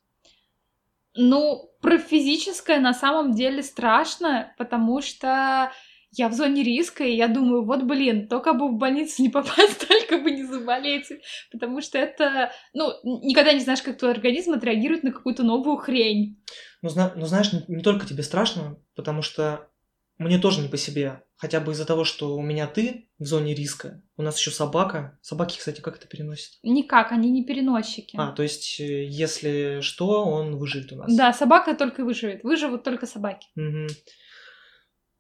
[1.15, 5.71] Ну, про физическое на самом деле страшно, потому что
[6.13, 9.87] я в зоне риска, и я думаю, вот, блин, только бы в больницу не попасть,
[9.87, 11.09] только бы не заболеть,
[11.51, 16.43] потому что это, ну, никогда не знаешь, как твой организм отреагирует на какую-то новую хрень.
[16.83, 19.69] Ну, зна- ну знаешь, не, не только тебе страшно, потому что
[20.19, 21.23] мне тоже не по себе.
[21.37, 24.03] Хотя бы из-за того, что у меня ты в зоне риска.
[24.17, 25.19] У нас еще собака.
[25.23, 26.53] Собаки, кстати, как это переносят?
[26.63, 28.17] Никак, они не переносчики.
[28.17, 31.17] А, то есть, э, если что, он выживет у нас.
[31.17, 32.45] Да, собака только выживет.
[32.45, 33.49] Выживут только собаки.
[33.57, 33.87] Угу.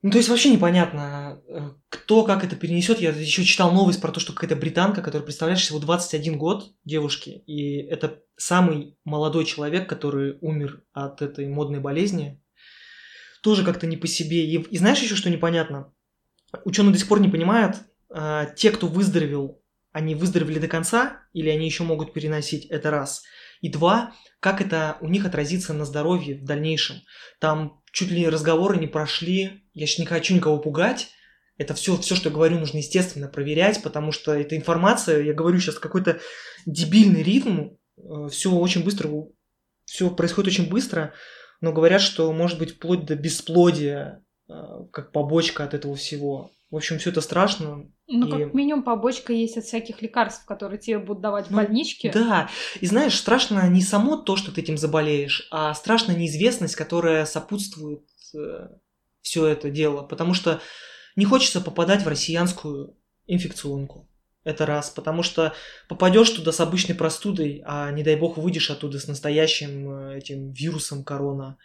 [0.02, 3.00] Ну, то есть вообще непонятно, э, кто как это перенесет.
[3.00, 7.44] Я еще читал новость про то, что какая-то британка, которая, представляешь, всего 21 год девушки,
[7.46, 12.42] и это самый молодой человек, который умер от этой модной болезни.
[13.42, 14.44] Тоже как-то не по себе.
[14.44, 15.92] И, и знаешь еще, что непонятно?
[16.64, 17.76] Ученые до сих пор не понимают,
[18.10, 19.62] э, те, кто выздоровел,
[19.92, 23.22] они выздоровели до конца, или они еще могут переносить, это раз.
[23.62, 26.96] И два, как это у них отразится на здоровье в дальнейшем.
[27.40, 31.10] Там чуть ли разговоры не прошли, я сейчас не хочу никого пугать,
[31.58, 35.60] это все, все, что я говорю, нужно, естественно, проверять, потому что эта информация, я говорю
[35.60, 36.18] сейчас какой-то
[36.66, 39.10] дебильный ритм, э, все очень быстро,
[39.84, 41.12] все происходит очень быстро,
[41.60, 44.52] но говорят, что может быть вплоть до бесплодия, э,
[44.92, 46.50] как побочка от этого всего.
[46.72, 47.86] В общем, все это страшно.
[48.08, 48.30] Ну, и...
[48.30, 52.10] как минимум, побочка есть от всяких лекарств, которые тебе будут давать в Ну, больничке.
[52.10, 52.48] Да,
[52.80, 58.00] и знаешь, страшно не само то, что ты этим заболеешь, а страшна неизвестность, которая сопутствует
[59.20, 60.62] все это дело, потому что
[61.14, 64.08] не хочется попадать в россиянскую инфекционку.
[64.42, 65.52] Это раз, потому что
[65.90, 70.52] попадешь туда с обычной простудой, а не дай бог выйдешь оттуда с настоящим э, этим
[70.52, 71.58] вирусом корона.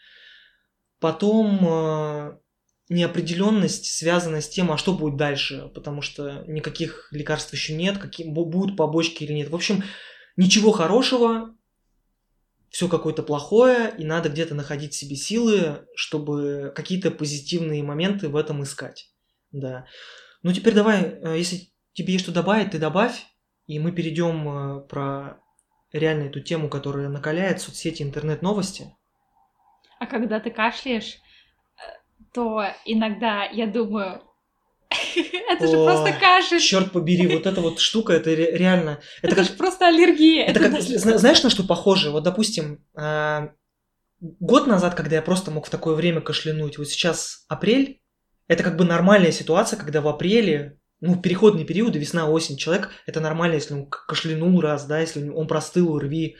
[1.00, 2.38] Потом э,
[2.90, 8.28] неопределенность связана с тем, а что будет дальше, потому что никаких лекарств еще нет, какие
[8.28, 9.50] бу- будут побочки или нет.
[9.50, 9.84] В общем,
[10.38, 11.56] ничего хорошего,
[12.70, 18.64] все какое-то плохое, и надо где-то находить себе силы, чтобы какие-то позитивные моменты в этом
[18.64, 19.12] искать.
[19.52, 19.86] Да.
[20.44, 23.26] Ну теперь давай, э, если тебе есть что добавить, ты добавь,
[23.66, 25.42] и мы перейдем э, про
[25.92, 28.96] реально эту тему, которая накаляет соцсети, интернет-новости.
[30.00, 31.18] А когда ты кашляешь,
[32.38, 34.22] то иногда я думаю,
[35.50, 39.00] это же просто кашель, Черт побери, вот эта вот штука, это ре- реально.
[39.24, 40.46] Это это как же просто аллергия.
[40.46, 42.12] Это как, даже- знаешь, на что похоже?
[42.12, 43.50] Вот, допустим, а,
[44.20, 48.02] год назад, когда я просто мог в такое время кашлянуть, вот сейчас апрель,
[48.48, 52.92] это как бы нормальная ситуация, когда в апреле, ну, в переходные периоды, весна, осень, человек,
[53.08, 56.36] это нормально, если он кашлянул раз, да, если он простыл РВИ.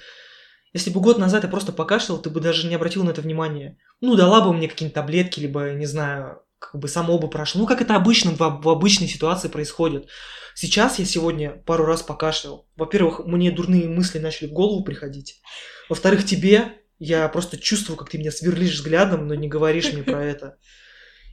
[0.78, 3.80] Если бы год назад я просто покашлял, ты бы даже не обратил на это внимания.
[4.00, 7.62] Ну, дала бы мне какие-нибудь таблетки, либо, не знаю, как бы само бы прошло.
[7.62, 10.08] Ну, как это обычно в, в обычной ситуации происходит.
[10.54, 12.68] Сейчас я сегодня пару раз покашлял.
[12.76, 15.42] Во-первых, мне дурные мысли начали в голову приходить.
[15.90, 20.24] Во-вторых, тебе я просто чувствую, как ты меня сверлишь взглядом, но не говоришь мне про
[20.24, 20.60] это.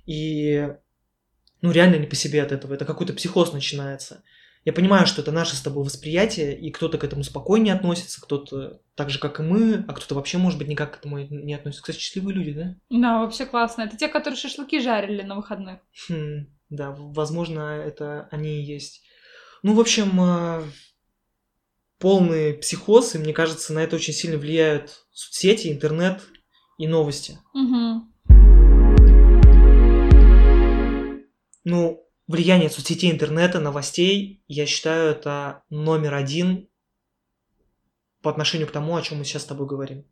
[0.06, 0.70] И
[1.60, 2.72] ну реально не по себе от этого.
[2.72, 4.22] Это какой-то психоз начинается.
[4.64, 8.80] Я понимаю, что это наше с тобой восприятие, и кто-то к этому спокойнее относится, кто-то
[8.94, 11.82] так же, как и мы, а кто-то вообще, может быть, никак к этому не относится.
[11.82, 12.76] Кстати, счастливые люди, да?
[12.88, 13.82] Да, вообще классно.
[13.82, 15.80] Это те, которые шашлыки жарили на выходных.
[16.08, 19.02] Хм, да, возможно, это они и есть.
[19.62, 20.62] Ну, в общем, э,
[21.98, 26.22] полный психоз, и мне кажется, на это очень сильно влияют соцсети, интернет
[26.78, 27.38] и новости.
[27.52, 28.10] Мгм.
[31.64, 36.68] Ну, влияние соцсетей, интернета, новостей, я считаю, это номер один
[38.22, 40.04] по отношению к тому, о чем мы сейчас с тобой говорим.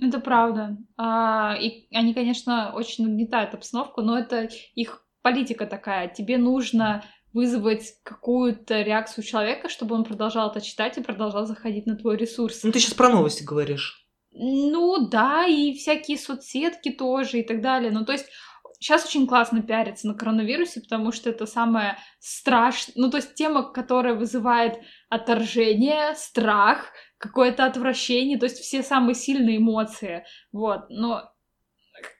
[0.00, 0.76] Это правда.
[0.96, 6.08] А, и они, конечно, очень нагнетают обстановку, но это их политика такая.
[6.08, 11.96] Тебе нужно вызвать какую-то реакцию человека, чтобы он продолжал это читать и продолжал заходить на
[11.96, 12.62] твой ресурс.
[12.62, 14.08] Ну, ты сейчас про новости говоришь.
[14.32, 17.90] Ну да, и всякие соцсетки тоже и так далее.
[17.90, 18.26] Ну то есть
[18.78, 23.72] сейчас очень классно пиариться на коронавирусе, потому что это самое страшное, ну то есть тема,
[23.72, 26.86] которая вызывает отторжение, страх,
[27.18, 30.88] какое-то отвращение, то есть все самые сильные эмоции, вот.
[30.90, 31.32] Но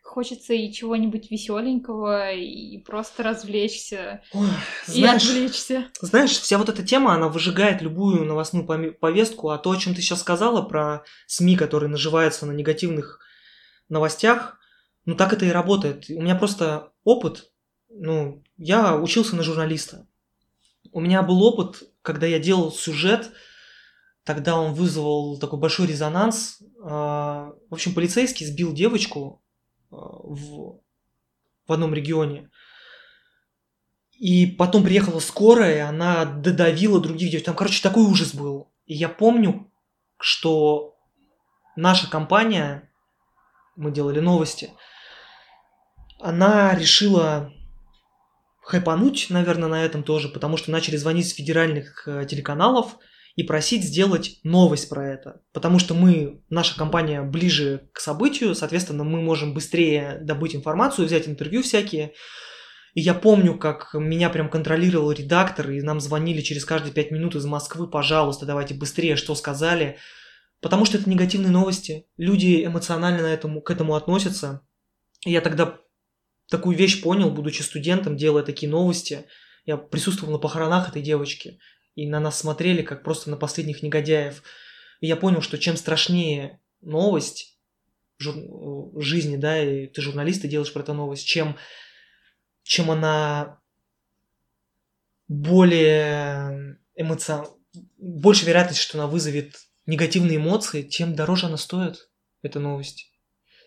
[0.02, 4.48] хочется и чего-нибудь веселенького, и просто развлечься, Ой,
[4.88, 5.88] и знаешь, отвлечься.
[6.00, 10.00] Знаешь, вся вот эта тема, она выжигает любую новостную повестку, а то, о чем ты
[10.00, 13.20] сейчас сказала, про СМИ, которые наживаются на негативных
[13.88, 14.57] новостях,
[15.08, 16.10] ну так это и работает.
[16.10, 17.50] У меня просто опыт,
[17.88, 20.06] ну, я учился на журналиста.
[20.92, 23.32] У меня был опыт, когда я делал сюжет,
[24.22, 26.62] тогда он вызвал такой большой резонанс.
[26.82, 29.42] А, В общем, полицейский сбил девочку
[29.90, 30.82] а, в,
[31.66, 32.50] в одном регионе.
[34.12, 37.46] И потом приехала скорая, она додавила других девочек.
[37.46, 38.70] Там, короче, такой ужас был.
[38.84, 39.72] И я помню,
[40.18, 40.98] что
[41.76, 42.92] наша компания,
[43.74, 44.74] мы делали новости,
[46.20, 47.52] она решила
[48.62, 52.98] хайпануть, наверное, на этом тоже, потому что начали звонить с федеральных э, телеканалов
[53.34, 55.40] и просить сделать новость про это.
[55.52, 61.28] Потому что мы, наша компания ближе к событию, соответственно, мы можем быстрее добыть информацию, взять
[61.28, 62.12] интервью всякие.
[62.92, 67.36] И я помню, как меня прям контролировал редактор, и нам звонили через каждые пять минут
[67.36, 69.96] из Москвы, пожалуйста, давайте быстрее, что сказали.
[70.60, 72.06] Потому что это негативные новости.
[72.16, 74.62] Люди эмоционально на этому, к этому относятся.
[75.24, 75.78] И я тогда
[76.48, 79.26] такую вещь понял, будучи студентом, делая такие новости.
[79.64, 81.58] Я присутствовал на похоронах этой девочки
[81.94, 84.42] и на нас смотрели как просто на последних негодяев.
[85.00, 87.58] И я понял, что чем страшнее новость
[88.18, 88.34] жур...
[89.00, 91.56] жизни, да, и ты журналист, и делаешь про эту новость, чем,
[92.62, 93.60] чем она
[95.28, 97.52] более эмоциональна,
[97.98, 99.56] больше вероятность, что она вызовет
[99.86, 102.10] негативные эмоции, тем дороже она стоит,
[102.42, 103.10] эта новость.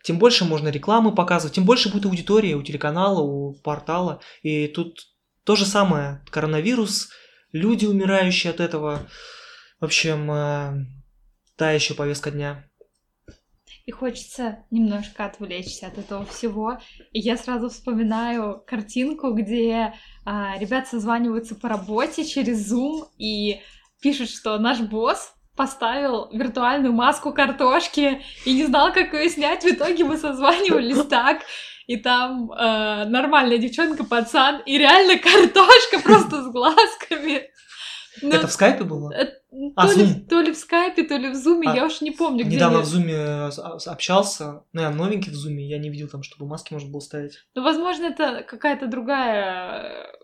[0.03, 4.21] Тем больше можно рекламы показывать, тем больше будет аудитория у телеканала, у портала.
[4.41, 4.99] И тут
[5.43, 6.23] то же самое.
[6.29, 7.09] Коронавирус–
[7.51, 9.07] люди, умирающие от этого.
[9.79, 10.85] В общем, э,
[11.55, 12.67] та еще повестка дня.
[13.85, 16.79] И хочется немножко отвлечься от этого всего.
[17.11, 23.61] И я сразу вспоминаю картинку, где а, ребят созваниваются по работе через Zoom и
[24.01, 29.63] пишут, что наш босс поставил виртуальную маску картошки и не знал, как ее снять.
[29.63, 31.41] В итоге мы созванивались так,
[31.87, 37.49] и там э, нормальная девчонка, пацан, и реально картошка просто с глазками.
[38.21, 39.11] Но ну, это в скайпе было?
[39.11, 39.33] Это,
[39.75, 42.11] а, то, ли, то ли в скайпе, то ли в зуме, а, я уж не
[42.11, 42.83] помню, где Недавно я...
[42.83, 46.45] в зуме э, а, общался, ну, я новенький в зуме, я не видел там, чтобы
[46.45, 47.39] маски можно было ставить.
[47.55, 50.20] Ну, возможно, это какая-то другая э,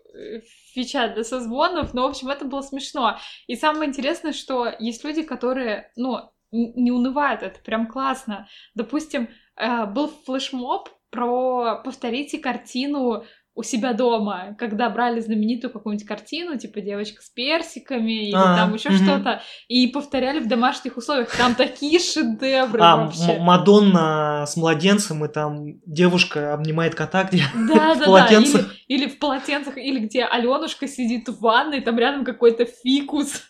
[0.72, 3.18] фича для созвонов, но, в общем, это было смешно.
[3.46, 8.48] И самое интересное, что есть люди, которые, ну, не унывают, это прям классно.
[8.74, 13.24] Допустим, э, был флешмоб, про повторите картину
[13.58, 18.72] у себя дома, когда брали знаменитую какую-нибудь картину, типа девочка с персиками или а, там
[18.72, 18.98] еще угу.
[18.98, 21.36] что-то, и повторяли в домашних условиях.
[21.36, 23.36] Там такие шедевры а, вообще.
[23.40, 28.62] Мадонна с младенцем, и там девушка обнимает кота, где да, в да, полотенцах.
[28.62, 28.72] Да.
[28.86, 33.42] Или, или в полотенцах, или где Аленушка сидит в ванной, там рядом какой-то фикус.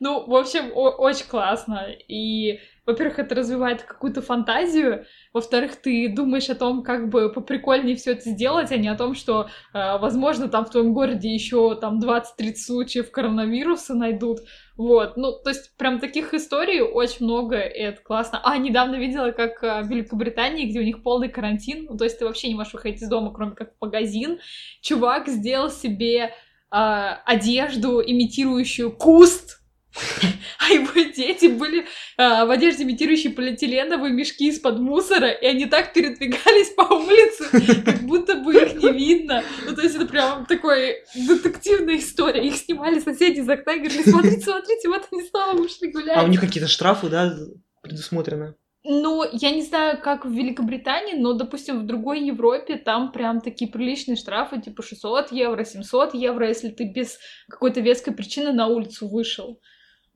[0.00, 1.86] Ну, в общем, очень классно.
[2.08, 8.12] И во-первых, это развивает какую-то фантазию, во-вторых, ты думаешь о том, как бы поприкольнее все
[8.12, 11.98] это сделать, а не о том, что, э, возможно, там в твоем городе еще там
[11.98, 14.40] 20-30 случаев коронавируса найдут.
[14.76, 18.40] Вот, ну, то есть прям таких историй очень много, и это классно.
[18.44, 22.18] А, недавно видела, как э, в Великобритании, где у них полный карантин, ну, то есть
[22.18, 24.38] ты вообще не можешь выходить из дома, кроме как в магазин,
[24.80, 26.34] чувак сделал себе
[26.70, 29.55] э, одежду, имитирующую куст,
[30.58, 35.92] а его дети были а, в одежде, имитирующей полиэтиленовые мешки из-под мусора, и они так
[35.92, 39.42] передвигались по улице, как будто бы их не видно.
[39.66, 42.46] Ну, то есть это прям такой детективная история.
[42.46, 46.16] Их снимали соседи из окна и говорили, смотрите, смотрите, вот они снова вышли гулять.
[46.16, 47.34] А у них какие-то штрафы, да,
[47.82, 48.54] предусмотрены?
[48.88, 53.68] Ну, я не знаю, как в Великобритании, но, допустим, в другой Европе там прям такие
[53.68, 59.08] приличные штрафы, типа 600 евро, 700 евро, если ты без какой-то веской причины на улицу
[59.08, 59.60] вышел.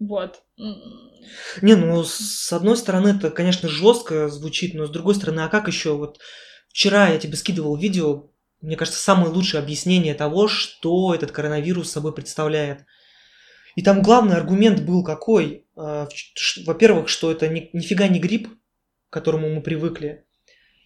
[0.01, 0.43] Вот.
[0.57, 5.69] Не, ну, с одной стороны, это, конечно, жестко звучит, но с другой стороны, а как
[5.69, 5.95] еще?
[5.95, 6.19] Вот
[6.69, 8.31] вчера я тебе скидывал видео,
[8.63, 12.87] мне кажется, самое лучшее объяснение того, что этот коронавирус собой представляет.
[13.77, 15.67] И там главный аргумент был какой?
[15.77, 16.09] А,
[16.65, 20.25] во-первых, что это ни, нифига не грипп, к которому мы привыкли.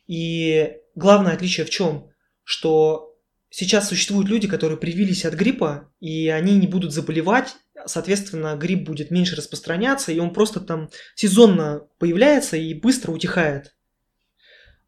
[0.08, 2.10] И главное отличие в чем?
[2.42, 3.16] Что
[3.48, 9.10] сейчас существуют люди, которые привились от гриппа, и они не будут заболевать, соответственно, грипп будет
[9.10, 13.74] меньше распространяться, и он просто там сезонно появляется и быстро утихает.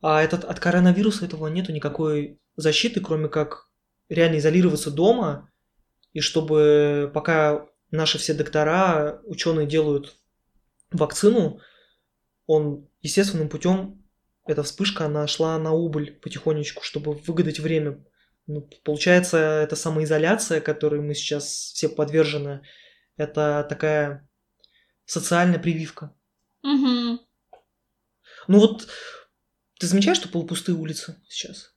[0.01, 3.69] А этот, от коронавируса этого нету никакой защиты, кроме как
[4.09, 5.51] реально изолироваться дома,
[6.13, 10.17] и чтобы пока наши все доктора, ученые делают
[10.91, 11.61] вакцину,
[12.47, 14.03] он естественным путем,
[14.47, 18.05] эта вспышка, она шла на убыль потихонечку, чтобы выгадать время.
[18.47, 22.63] Ну, получается, это самоизоляция, которой мы сейчас все подвержены,
[23.17, 24.29] это такая
[25.05, 26.15] социальная прививка.
[26.63, 27.21] Угу.
[28.49, 28.87] Ну вот,
[29.79, 31.75] ты замечаешь, что полупустые улицы сейчас?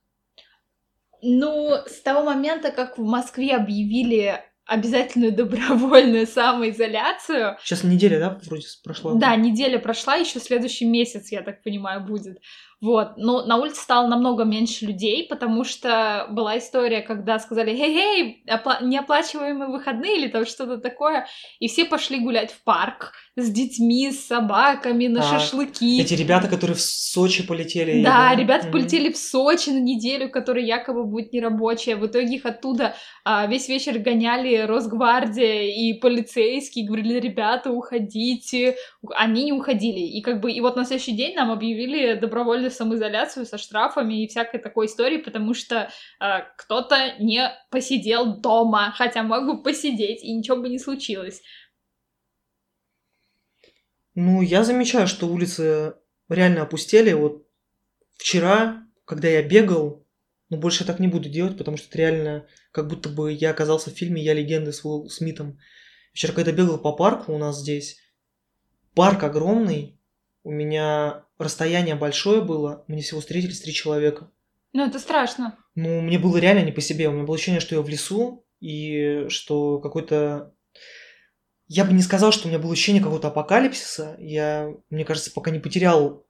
[1.22, 7.58] Ну, с того момента, как в Москве объявили обязательную добровольную самоизоляцию.
[7.60, 9.14] Сейчас неделя, да, вроде прошла?
[9.14, 12.38] Да, неделя прошла, еще следующий месяц, я так понимаю, будет.
[12.80, 13.12] Вот.
[13.18, 18.82] Но на улице стало намного меньше людей, потому что была история, когда сказали, «Хей-хей, опла-
[18.82, 21.26] неоплачиваемые выходные» или там что-то такое,
[21.58, 26.00] и все пошли гулять в парк с детьми, с собаками, на А, шашлыки.
[26.00, 28.02] Эти ребята, которые в Сочи полетели.
[28.02, 28.72] Да, ребята Мгм.
[28.72, 31.96] полетели в Сочи на неделю, которая якобы будет нерабочая.
[31.96, 38.76] В итоге их оттуда а, весь вечер гоняли Росгвардия и полицейские, говорили, ребята, уходите.
[39.14, 40.00] Они не уходили.
[40.00, 42.14] И как бы и вот на следующий день нам объявили
[42.70, 48.92] добровольную самоизоляцию со штрафами и всякой такой истории, потому что а, кто-то не посидел дома,
[48.96, 51.42] хотя мог бы посидеть, и ничего бы не случилось.
[54.14, 55.94] Ну, я замечаю, что улицы
[56.28, 57.12] реально опустели.
[57.12, 57.46] Вот
[58.16, 60.06] вчера, когда я бегал,
[60.48, 63.50] но больше я так не буду делать, потому что это реально как будто бы я
[63.50, 65.58] оказался в фильме «Я легенда» с Уилл Смитом.
[66.12, 67.98] Вчера, когда бегал по парку у нас здесь,
[68.94, 69.99] парк огромный,
[70.42, 74.30] у меня расстояние большое было, мне всего встретились три человека.
[74.72, 75.58] Ну, это страшно.
[75.74, 77.08] Ну, мне было реально не по себе.
[77.08, 80.54] У меня было ощущение, что я в лесу, и что какой-то...
[81.66, 84.16] Я бы не сказал, что у меня было ощущение какого-то апокалипсиса.
[84.18, 86.26] Я, мне кажется, пока не потерял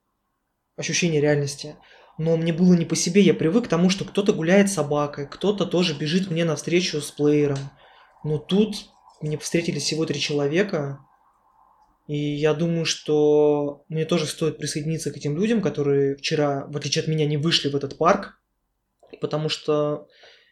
[0.76, 1.76] ощущение реальности.
[2.18, 3.22] Но мне было не по себе.
[3.22, 7.10] Я привык к тому, что кто-то гуляет с собакой, кто-то тоже бежит мне навстречу с
[7.10, 7.58] плеером.
[8.22, 8.76] Но тут
[9.20, 11.00] мне встретились всего три человека.
[12.10, 17.02] И я думаю, что мне тоже стоит присоединиться к этим людям, которые вчера, в отличие
[17.02, 18.40] от меня, не вышли в этот парк.
[19.20, 20.08] Потому что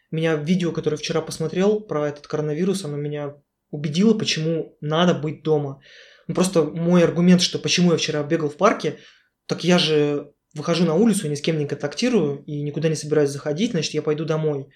[0.09, 3.35] меня видео, которое вчера посмотрел про этот коронавирус, оно меня
[3.71, 5.81] убедило, почему надо быть дома.
[6.29, 8.99] Ну, просто мой аргумент, что почему я вчера бегал в парке,
[9.45, 13.31] так я же выхожу на улицу, ни с кем не контактирую и никуда не собираюсь
[13.31, 14.69] заходить, значит, я пойду домой.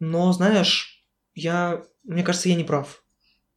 [0.00, 1.04] Но, знаешь,
[1.34, 3.03] я, мне кажется, я не прав.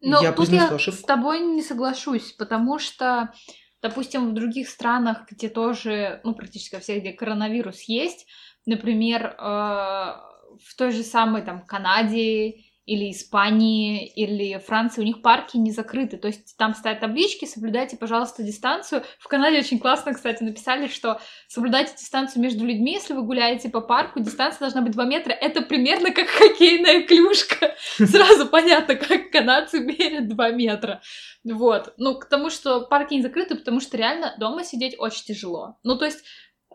[0.02, 1.08] Но Я тут я свою с ошибку.
[1.08, 3.34] тобой не соглашусь, потому что,
[3.82, 8.28] допустим, в других странах, где тоже, ну, практически во всех, где коронавирус есть,
[8.66, 12.56] например, э, в той же самой там Канаде
[12.88, 17.98] или Испании или Франции, у них парки не закрыты, то есть там стоят таблички, соблюдайте,
[17.98, 19.04] пожалуйста, дистанцию.
[19.20, 21.20] В Канаде очень классно, кстати, написали, что
[21.50, 25.62] соблюдайте дистанцию между людьми, если вы гуляете по парку, дистанция должна быть 2 метра, это
[25.62, 27.76] примерно как хоккейная клюшка.
[27.98, 31.02] Сразу понятно, как канадцы мерят 2 метра.
[31.44, 31.94] Вот.
[31.98, 35.78] Ну, к тому, что парки не закрыты, потому что реально дома сидеть очень тяжело.
[35.84, 36.24] Ну, то есть,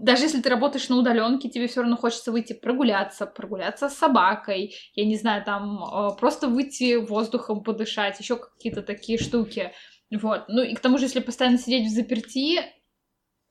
[0.00, 4.74] даже если ты работаешь на удаленке, тебе все равно хочется выйти прогуляться, прогуляться с собакой,
[4.94, 9.72] я не знаю, там э, просто выйти воздухом подышать, еще какие-то такие штуки.
[10.10, 10.44] Вот.
[10.48, 12.62] Ну и к тому же, если постоянно сидеть в заперти, э,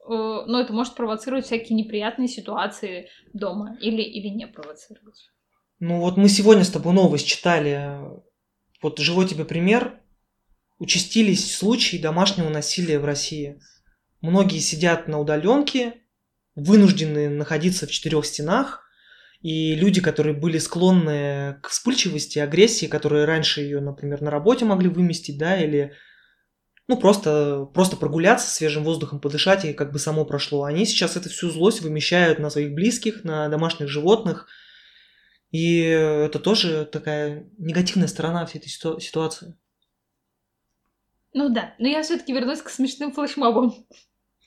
[0.08, 5.30] ну, это может провоцировать всякие неприятные ситуации дома или, или не провоцировать.
[5.80, 8.00] Ну вот мы сегодня с тобой новость читали.
[8.82, 10.02] Вот живой тебе пример.
[10.80, 13.60] Участились случаи домашнего насилия в России.
[14.22, 16.01] Многие сидят на удаленке,
[16.56, 18.84] вынуждены находиться в четырех стенах,
[19.42, 24.88] и люди, которые были склонны к вспыльчивости, агрессии, которые раньше ее, например, на работе могли
[24.88, 25.94] выместить, да, или
[26.88, 30.64] ну просто, просто прогуляться, свежим воздухом подышать, и как бы само прошло.
[30.64, 34.48] Они сейчас эту всю злость вымещают на своих близких, на домашних животных,
[35.52, 39.58] и это тоже такая негативная сторона всей этой ситу- ситуации.
[41.34, 43.74] Ну да, но я все-таки вернусь к смешным флешмобам.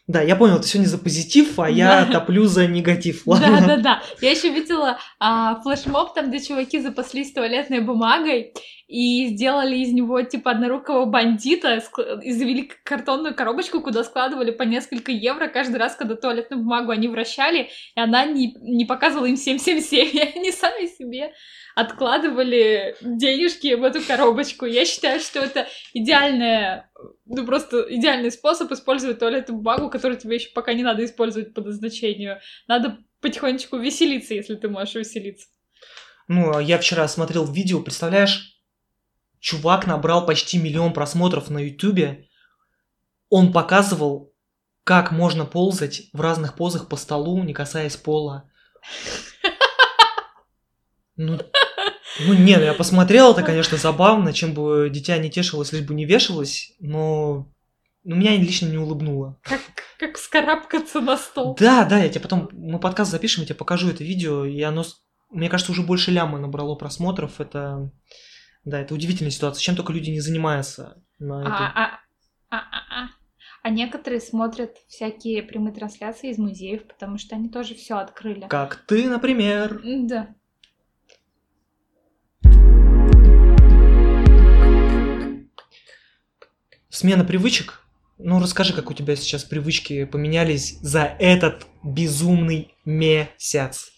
[0.07, 2.21] Да, я понял, ты сегодня за позитив, а я Да.
[2.21, 3.23] топлю за негатив.
[3.25, 3.67] Да, Ладно.
[3.67, 4.03] да, да.
[4.21, 8.53] Я еще видела а, флешмоб, там, где чуваки запаслись туалетной бумагой
[8.87, 11.83] и сделали из него типа однорукого бандита
[12.23, 17.09] и завели картонную коробочку, куда складывали по несколько евро каждый раз, когда туалетную бумагу они
[17.09, 21.33] вращали, и она не, не показывала им 777, и они сами себе
[21.75, 24.67] откладывали денежки в эту коробочку.
[24.67, 26.91] Я считаю, что это идеальная,
[27.27, 31.63] ну просто идеальный способ использовать туалетную бумагу, которую тебе еще пока не надо использовать по
[31.63, 32.41] назначению.
[32.69, 35.47] Надо потихонечку веселиться, если ты можешь веселиться.
[36.29, 38.61] Ну, а я вчера смотрел видео, представляешь,
[39.41, 42.29] чувак набрал почти миллион просмотров на ютубе.
[43.29, 44.35] Он показывал,
[44.85, 48.51] как можно ползать в разных позах по столу, не касаясь пола.
[51.17, 51.39] Ну,
[52.21, 55.95] ну не, ну я посмотрел, это, конечно, забавно, чем бы дитя не тешилось, лишь бы
[55.95, 57.49] не вешалось, но
[58.05, 59.39] ну, меня лично не улыбнуло.
[59.43, 59.61] Как,
[59.99, 61.57] как вскарабкаться на стол.
[61.59, 64.85] Да, да, я тебе потом, мы подкаст запишем, я тебе покажу это видео, и оно,
[65.31, 67.91] мне кажется, уже больше ляма набрало просмотров, это,
[68.65, 72.01] да, это удивительная ситуация, чем только люди не занимаются на А, этой- а,
[72.51, 73.09] а, а, а.
[73.63, 78.47] А некоторые смотрят всякие прямые трансляции из музеев, потому что они тоже все открыли.
[78.49, 79.81] Как ты, например.
[79.83, 80.35] Да.
[86.95, 87.85] Смена привычек
[88.19, 93.91] Ну, расскажи, как у тебя сейчас привычки поменялись за этот безумный месяц.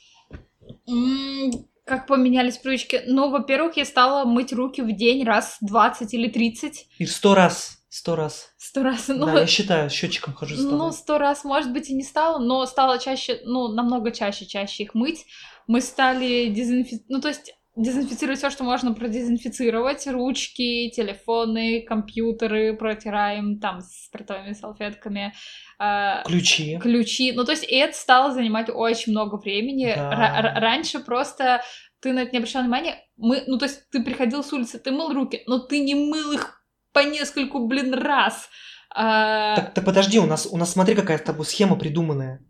[1.85, 3.03] Как поменялись привычки?
[3.07, 6.89] Ну, во-первых, я стала мыть руки в день раз 20 или 30.
[6.97, 8.55] И сто раз, сто раз.
[8.57, 9.09] Сто раз.
[9.09, 10.79] Ну, да, я считаю, счетчиком хожу с тобой.
[10.79, 14.85] Ну, сто раз, может быть, и не стало, но стало чаще, ну, намного чаще, чаще
[14.85, 15.27] их мыть.
[15.67, 20.07] Мы стали дезинфицировать, ну, то есть дезинфицировать все, что можно продезинфицировать.
[20.07, 25.33] Ручки, телефоны, компьютеры протираем там с спиртовыми салфетками.
[25.79, 26.79] э, Ключи.
[26.79, 27.33] ключи.
[27.33, 29.93] Ну, то есть, это стало занимать очень много времени.
[29.95, 30.11] Да.
[30.13, 31.63] Ра- ра- раньше просто
[32.01, 33.05] ты на это не обращал внимания.
[33.17, 36.33] Мы, ну, то есть, ты приходил с улицы, ты мыл руки, но ты не мыл
[36.33, 36.63] их
[36.93, 38.49] по нескольку, блин, раз.
[38.95, 42.41] А, Так, так подожди, у нас, у нас смотри, какая с тобой схема придуманная.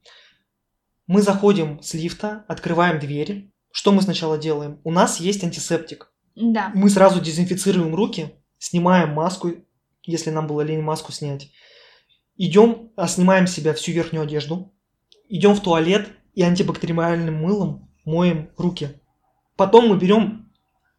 [1.09, 3.51] Мы заходим с лифта, открываем дверь.
[3.77, 4.81] Что мы сначала делаем?
[4.85, 6.11] У нас есть антисептик.
[6.35, 6.73] Да.
[6.75, 9.53] Мы сразу дезинфицируем руки, снимаем маску,
[10.03, 11.51] если нам было лень маску снять.
[12.39, 14.73] Идем, а, снимаем с себя всю верхнюю одежду.
[15.29, 18.99] Идем в туалет и антибактериальным мылом моем руки.
[19.57, 20.51] Потом мы берем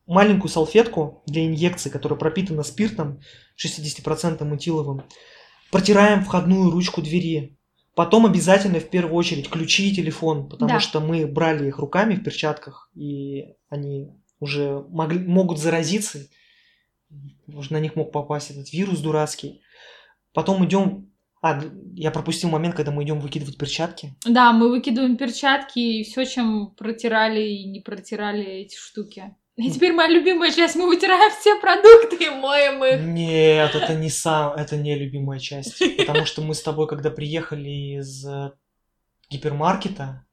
[0.05, 3.21] маленькую салфетку для инъекции, которая пропитана спиртом
[3.57, 5.01] 60% этиловым.
[5.71, 7.57] Протираем входную ручку двери.
[7.98, 10.80] Потом обязательно в первую очередь ключи и телефон, потому Да.
[10.80, 16.20] что мы брали их руками в перчатках, и они уже могли, могут заразиться.
[17.48, 19.64] Уже на них мог попасть этот вирус дурацкий.
[20.32, 21.12] Потом идем...
[21.41, 21.60] А,
[21.95, 24.16] я пропустил момент, когда мы идем выкидывать перчатки.
[24.28, 29.36] Да, мы выкидываем перчатки и все, чем протирали и не протирали эти штуки.
[29.58, 33.01] И теперь моя любимая часть, мы вытираем все продукты и моем их.
[33.01, 35.80] Нет, это не сам, это не любимая часть.
[35.97, 38.51] Потому что мы с тобой, когда приехали из э,
[39.32, 40.26] гипермаркета...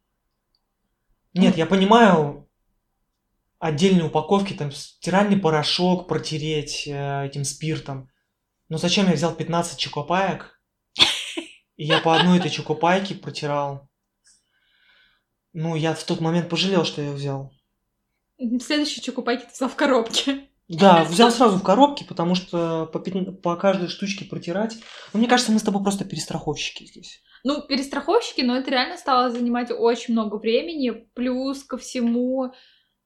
[1.33, 2.49] Нет, я понимаю,
[3.59, 8.11] отдельные упаковки, там стиральный порошок протереть э, этим спиртом.
[8.68, 10.61] Но зачем я взял 15 чокопаек?
[11.77, 13.89] И я по одной этой чокопайке протирал.
[15.55, 17.53] Ну, я в тот момент пожалел, что я взял.
[18.39, 20.49] Следующий чокопайки ты взял в коробке.
[20.68, 24.76] Да, взял сразу в коробке, потому что по, по каждой штучке протирать.
[25.12, 27.22] Ну, мне кажется, мы с тобой просто перестраховщики здесь.
[27.45, 31.07] Ну, перестраховщики, но это реально стало занимать очень много времени.
[31.14, 32.53] Плюс ко всему,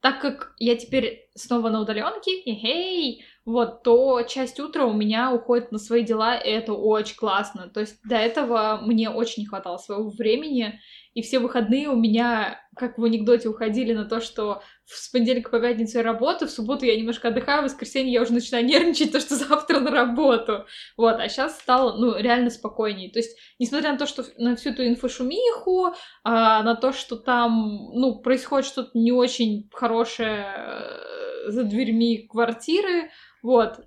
[0.00, 5.72] так как я теперь снова на удаленке, эй, вот, то часть утра у меня уходит
[5.72, 7.68] на свои дела, и это очень классно.
[7.68, 10.78] То есть до этого мне очень не хватало своего времени,
[11.18, 15.58] и все выходные у меня, как в анекдоте, уходили на то, что с понедельника по
[15.58, 19.18] пятницу я работаю, в субботу я немножко отдыхаю, в воскресенье я уже начинаю нервничать, то,
[19.18, 20.66] что завтра на работу.
[20.96, 23.10] Вот, а сейчас стало, ну, реально спокойней.
[23.10, 25.92] То есть, несмотря на то, что на всю эту инфошумиху,
[26.22, 33.10] а, на то, что там, ну, происходит что-то не очень хорошее э, за дверьми квартиры,
[33.42, 33.80] вот,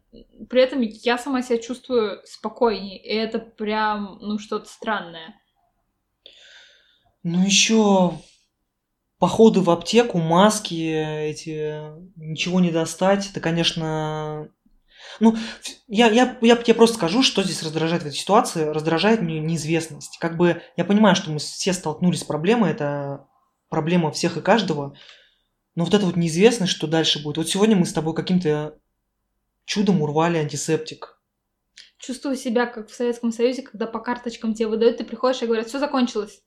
[0.50, 5.41] при этом я сама себя чувствую спокойней, и это прям, ну, что-то странное.
[7.24, 8.14] Ну, еще
[9.20, 11.80] походы в аптеку, маски эти,
[12.16, 13.30] ничего не достать.
[13.30, 14.50] Это, конечно...
[15.20, 15.36] Ну,
[15.88, 18.66] я, я, я тебе просто скажу, что здесь раздражает в этой ситуации.
[18.66, 20.18] Раздражает мне неизвестность.
[20.20, 23.28] Как бы я понимаю, что мы все столкнулись с проблемой, это
[23.70, 24.96] проблема всех и каждого.
[25.76, 27.38] Но вот эта вот неизвестность, что дальше будет.
[27.38, 28.78] Вот сегодня мы с тобой каким-то
[29.66, 31.20] чудом урвали антисептик.
[31.98, 35.68] Чувствую себя как в Советском Союзе, когда по карточкам тебе выдают, ты приходишь и говорят,
[35.68, 36.42] все закончилось.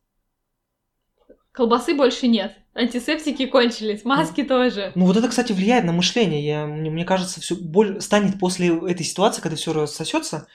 [1.55, 2.57] Колбасы больше нет.
[2.75, 4.91] Антисептики кончились, маски тоже.
[4.97, 6.45] Ну вот это, кстати, влияет на мышление.
[6.45, 8.01] Я, мне, мне кажется, все боль...
[8.01, 10.49] станет после этой ситуации, когда все рассосется,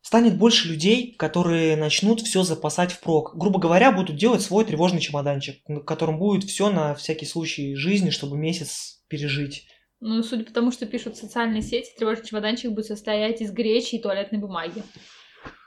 [0.00, 3.36] станет больше людей, которые начнут все запасать впрок.
[3.36, 8.08] Грубо говоря, будут делать свой тревожный чемоданчик, в котором будет все на всякий случай жизни,
[8.08, 9.66] чтобы месяц пережить.
[10.00, 13.96] Ну, судя по тому, что пишут в социальные сети, тревожный чемоданчик будет состоять из гречи
[13.96, 14.82] и туалетной бумаги.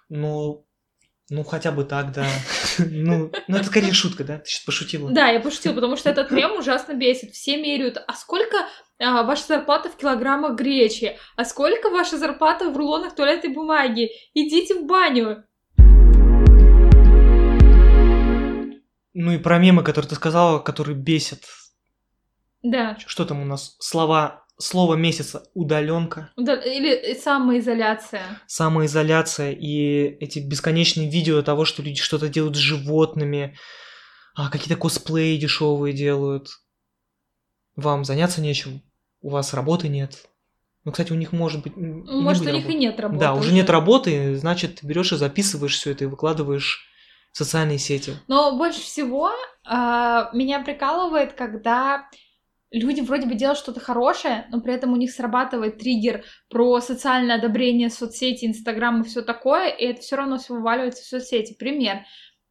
[0.09, 0.66] Ну,
[1.29, 2.25] ну хотя бы так, да.
[2.79, 4.37] Ну, ну это скорее шутка, да?
[4.39, 5.11] Ты сейчас пошутила.
[5.11, 7.33] Да, я пошутила, потому что этот мем ужасно бесит.
[7.33, 8.57] Все меряют, а сколько
[8.99, 11.17] а, ваша зарплата в килограммах гречи?
[11.35, 14.09] А сколько ваша зарплата в рулонах туалетной бумаги?
[14.33, 15.43] Идите в баню.
[19.13, 21.41] Ну и про мемы, которые ты сказала, которые бесят.
[22.63, 22.97] Да.
[23.05, 23.75] Что там у нас?
[23.79, 26.31] Слова, слово месяца удаленка.
[26.35, 28.23] Да, Или самоизоляция.
[28.47, 33.57] самоизоляция и эти бесконечные видео того, что люди что-то делают с животными,
[34.35, 36.49] а, какие-то косплеи дешевые делают.
[37.75, 38.81] Вам заняться нечем,
[39.21, 40.27] у вас работы нет.
[40.83, 41.73] Ну, кстати, у них может быть...
[41.75, 42.73] Может, у них работы.
[42.73, 43.19] и нет работы.
[43.19, 46.87] Да, уже нет работы, значит, ты берешь и записываешь все это и выкладываешь
[47.33, 48.13] в социальные сети.
[48.27, 49.31] Но больше всего
[49.65, 52.07] а, меня прикалывает, когда
[52.71, 57.37] люди вроде бы делают что-то хорошее, но при этом у них срабатывает триггер про социальное
[57.37, 61.53] одобрение соцсети, Инстаграм и все такое, и это все равно все вываливается в соцсети.
[61.53, 62.05] Пример.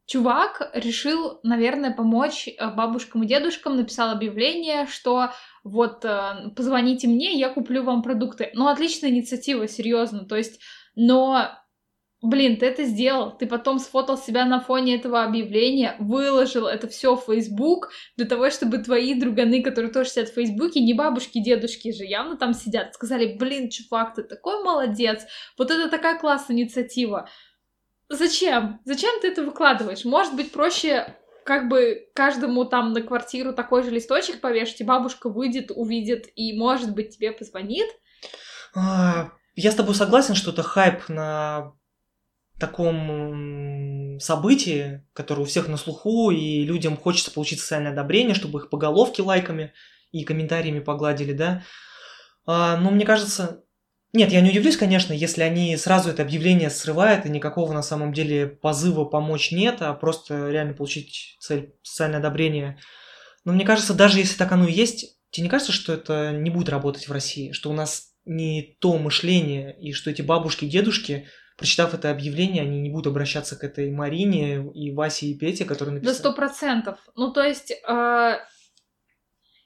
[0.06, 5.30] Чувак решил, наверное, помочь э, бабушкам и дедушкам, написал объявление, что
[5.64, 8.50] вот э, позвоните мне, я куплю вам продукты.
[8.54, 10.24] Ну, отличная инициатива, серьезно.
[10.24, 10.60] То есть,
[10.94, 11.48] но
[12.26, 17.14] Блин, ты это сделал, ты потом сфотал себя на фоне этого объявления, выложил это все
[17.14, 21.92] в Facebook для того, чтобы твои друганы, которые тоже сидят в Фейсбуке, не бабушки, дедушки
[21.92, 25.22] же явно там сидят, сказали, блин, чувак, ты такой молодец,
[25.56, 27.28] вот это такая классная инициатива.
[28.08, 28.80] Зачем?
[28.84, 30.04] Зачем ты это выкладываешь?
[30.04, 35.28] Может быть, проще как бы каждому там на квартиру такой же листочек повешать, и бабушка
[35.28, 37.86] выйдет, увидит, и, может быть, тебе позвонит?
[38.74, 41.72] А, я с тобой согласен, что это хайп на
[42.58, 48.70] таком событии, которое у всех на слуху, и людям хочется получить социальное одобрение, чтобы их
[48.70, 49.72] по головке лайками
[50.12, 51.62] и комментариями погладили, да.
[52.46, 53.64] А, но мне кажется,
[54.12, 58.12] нет, я не удивлюсь, конечно, если они сразу это объявление срывают, и никакого на самом
[58.12, 62.78] деле позыва помочь нет, а просто реально получить цель социальное одобрение.
[63.44, 66.50] Но мне кажется, даже если так оно и есть, тебе не кажется, что это не
[66.50, 71.28] будет работать в России, что у нас не то мышление, и что эти бабушки дедушки
[71.56, 75.94] прочитав это объявление, они не будут обращаться к этой Марине и Васе и Пете, которые
[75.94, 76.14] написали.
[76.14, 76.98] Да сто процентов.
[77.14, 78.38] Ну, то есть, э,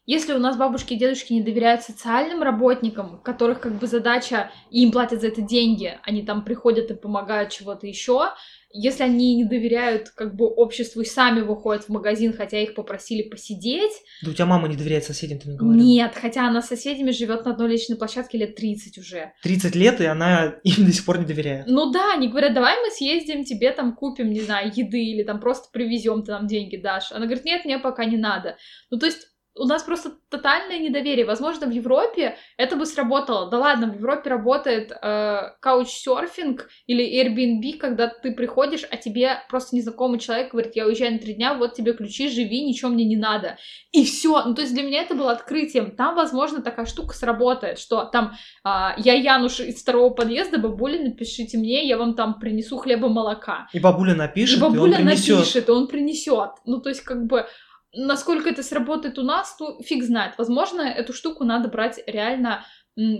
[0.07, 4.82] если у нас бабушки и дедушки не доверяют социальным работникам, которых как бы задача, и
[4.82, 8.32] им платят за это деньги, они там приходят и помогают чего-то еще,
[8.73, 13.29] если они не доверяют как бы обществу и сами выходят в магазин, хотя их попросили
[13.29, 13.93] посидеть.
[14.23, 15.85] Да у тебя мама не доверяет соседям, ты мне говорил.
[15.85, 19.33] Нет, хотя она с соседями живет на одной личной площадке лет 30 уже.
[19.43, 21.66] 30 лет, и она им до сих пор не доверяет.
[21.66, 25.41] Ну да, они говорят, давай мы съездим, тебе там купим, не знаю, еды или там
[25.41, 27.11] просто привезем, ты нам деньги дашь.
[27.11, 28.57] Она говорит, нет, мне пока не надо.
[28.91, 29.27] Ну то есть
[29.61, 31.27] у нас просто тотальное недоверие.
[31.27, 33.51] Возможно, в Европе это бы сработало.
[33.51, 39.77] Да ладно, в Европе работает э, каучсерфинг или Airbnb, когда ты приходишь, а тебе просто
[39.77, 43.17] незнакомый человек говорит, я уезжаю на три дня, вот тебе ключи, живи, ничего мне не
[43.17, 43.59] надо.
[43.93, 44.43] И все.
[44.45, 45.91] Ну, то есть для меня это было открытием.
[45.95, 48.33] Там, возможно, такая штука сработает, что там
[48.65, 53.69] э, я Януш из второго подъезда, бабуля, напишите мне, я вам там принесу хлеба, молока.
[53.75, 55.37] И бабуля напишет, и, бабуля и он принесет.
[55.37, 56.51] напишет, и он принесет.
[56.65, 57.45] Ну, то есть как бы
[57.93, 60.34] Насколько это сработает у нас, ну, фиг знает.
[60.38, 62.64] Возможно, эту штуку надо брать реально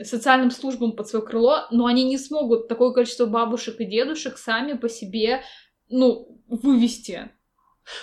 [0.04, 4.74] социальным службам под свое крыло, но они не смогут такое количество бабушек и дедушек сами
[4.74, 5.42] по себе,
[5.88, 7.30] ну, вывести.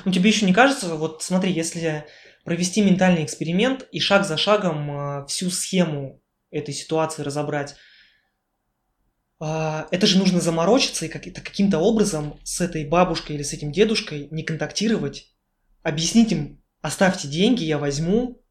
[0.03, 2.05] Ну, тебе еще не кажется, вот смотри, если
[2.43, 4.91] провести ментальный эксперимент и шаг за шагом
[5.21, 7.75] э, всю схему этой ситуации разобрать,
[9.39, 14.27] э, это же нужно заморочиться и каким-то образом с этой бабушкой или с этим дедушкой
[14.31, 15.36] не контактировать
[15.87, 18.41] объяснить им, оставьте деньги, я возьму.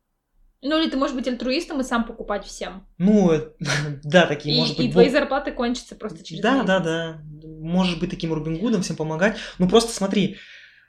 [0.62, 2.86] Ну или ты можешь быть альтруистом и сам покупать всем.
[2.98, 3.30] Ну,
[4.02, 4.86] да, такие, и, может быть...
[4.86, 6.66] И твои зарплаты кончатся просто через Да, месяц.
[6.66, 7.22] да, да.
[7.60, 9.36] Можешь быть таким Рубин Гудом, всем помогать.
[9.58, 10.38] Ну просто смотри,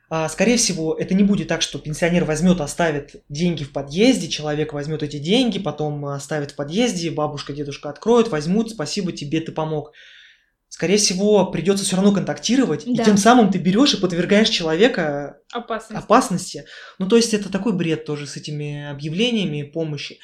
[0.10, 4.72] а, скорее всего, это не будет так, что пенсионер возьмет, оставит деньги в подъезде, человек
[4.72, 9.92] возьмет эти деньги, потом оставит в подъезде, бабушка, дедушка откроют, возьмут, спасибо тебе, ты помог
[10.70, 12.92] скорее всего, придется все равно контактировать, да.
[12.92, 16.04] и тем самым ты берешь и подвергаешь человека опасности.
[16.04, 16.66] опасности.
[17.00, 20.20] Ну, то есть это такой бред тоже с этими объявлениями помощи.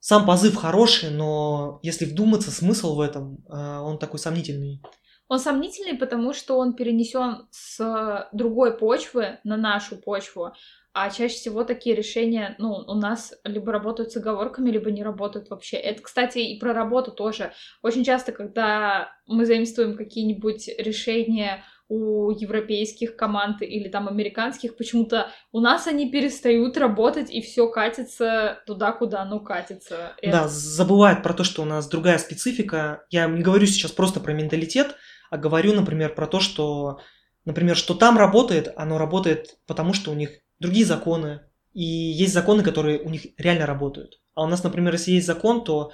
[0.00, 4.82] Сам позыв хороший, но если вдуматься, смысл в этом, э, он такой сомнительный.
[5.28, 10.52] Он сомнительный, потому что он перенесен с другой почвы на нашу почву.
[10.94, 15.48] А чаще всего такие решения, ну, у нас либо работают с оговорками, либо не работают
[15.48, 15.78] вообще.
[15.78, 17.52] Это, кстати, и про работу тоже.
[17.82, 25.60] Очень часто, когда мы заимствуем какие-нибудь решения у европейских команд или там американских, почему-то у
[25.60, 30.14] нас они перестают работать, и все катится туда, куда оно катится.
[30.22, 33.04] Да, забывает про то, что у нас другая специфика.
[33.10, 34.96] Я не говорю сейчас просто про менталитет,
[35.30, 37.00] а говорю, например, про то, что,
[37.44, 40.30] например, что там работает, оно работает потому, что у них
[40.62, 41.42] другие законы,
[41.74, 44.20] и есть законы, которые у них реально работают.
[44.34, 45.92] А у нас, например, если есть закон, то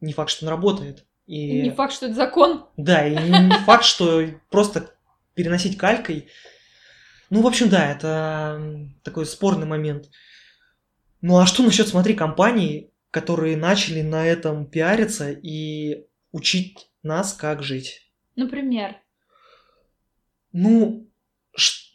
[0.00, 1.06] не факт, что он работает.
[1.26, 1.62] И...
[1.62, 2.66] Не факт, что это закон.
[2.76, 4.94] Да, и не факт, что просто
[5.34, 6.28] переносить калькой.
[7.30, 10.10] Ну, в общем, да, это такой спорный момент.
[11.20, 17.62] Ну, а что насчет, смотри, компаний, которые начали на этом пиариться и учить нас, как
[17.62, 18.10] жить?
[18.36, 18.96] Например?
[20.52, 21.09] Ну,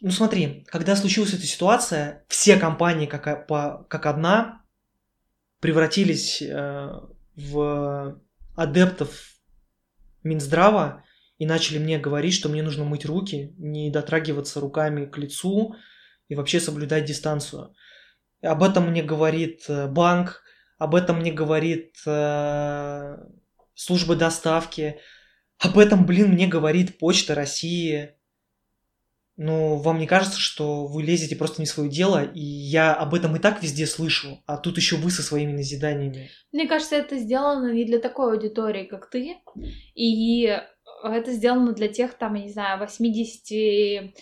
[0.00, 4.62] ну смотри, когда случилась эта ситуация, все компании как, по, как одна
[5.60, 6.90] превратились э,
[7.34, 8.20] в
[8.54, 9.36] адептов
[10.22, 11.04] Минздрава
[11.38, 15.76] и начали мне говорить, что мне нужно мыть руки, не дотрагиваться руками к лицу
[16.28, 17.74] и вообще соблюдать дистанцию.
[18.42, 20.42] Об этом мне говорит э, банк,
[20.78, 23.16] об этом мне говорит э,
[23.74, 24.98] служба доставки,
[25.58, 28.15] об этом, блин, мне говорит Почта России.
[29.36, 33.12] Ну, вам не кажется, что вы лезете просто не в свое дело, и я об
[33.14, 36.30] этом и так везде слышу, а тут еще вы со своими назиданиями.
[36.52, 39.36] Мне кажется, это сделано не для такой аудитории, как ты,
[39.94, 40.58] и
[41.04, 44.12] это сделано для тех, там, я не знаю, 80%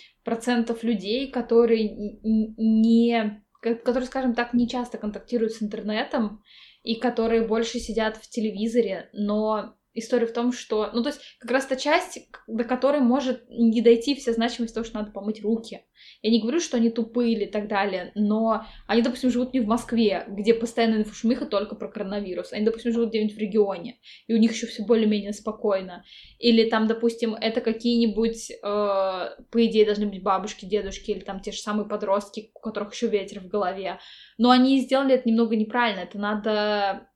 [0.82, 2.18] людей, которые
[2.56, 6.42] не, которые, скажем так, не часто контактируют с интернетом,
[6.82, 11.50] и которые больше сидят в телевизоре, но история в том, что, ну, то есть, как
[11.50, 15.84] раз та часть, до которой может не дойти вся значимость того, что надо помыть руки.
[16.22, 19.66] Я не говорю, что они тупые или так далее, но они, допустим, живут не в
[19.66, 22.52] Москве, где постоянно инфошумиха только про коронавирус.
[22.52, 26.04] Они, допустим, живут где-нибудь в регионе, и у них еще все более-менее спокойно.
[26.38, 31.52] Или там, допустим, это какие-нибудь, э, по идее, должны быть бабушки, дедушки, или там те
[31.52, 33.98] же самые подростки, у которых еще ветер в голове.
[34.38, 36.00] Но они сделали это немного неправильно.
[36.00, 37.08] Это надо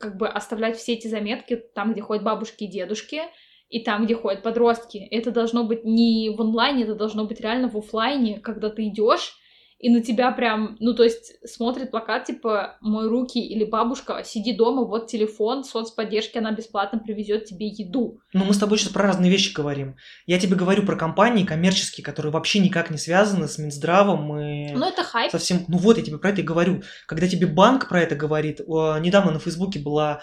[0.00, 3.22] как бы оставлять все эти заметки там, где ходят бабушки и дедушки,
[3.68, 4.98] и там, где ходят подростки.
[4.98, 9.34] Это должно быть не в онлайне, это должно быть реально в офлайне, когда ты идешь
[9.80, 14.52] и на тебя прям, ну, то есть смотрит плакат, типа, «Мой руки» или «Бабушка, сиди
[14.52, 18.20] дома, вот телефон, соцподдержки, она бесплатно привезет тебе еду».
[18.34, 19.96] Ну, мы с тобой сейчас про разные вещи говорим.
[20.26, 24.72] Я тебе говорю про компании коммерческие, которые вообще никак не связаны с Минздравом и...
[24.74, 25.30] Ну, это хайп.
[25.30, 25.64] Совсем...
[25.66, 26.82] Ну, вот я тебе про это и говорю.
[27.06, 30.20] Когда тебе банк про это говорит, недавно на Фейсбуке была...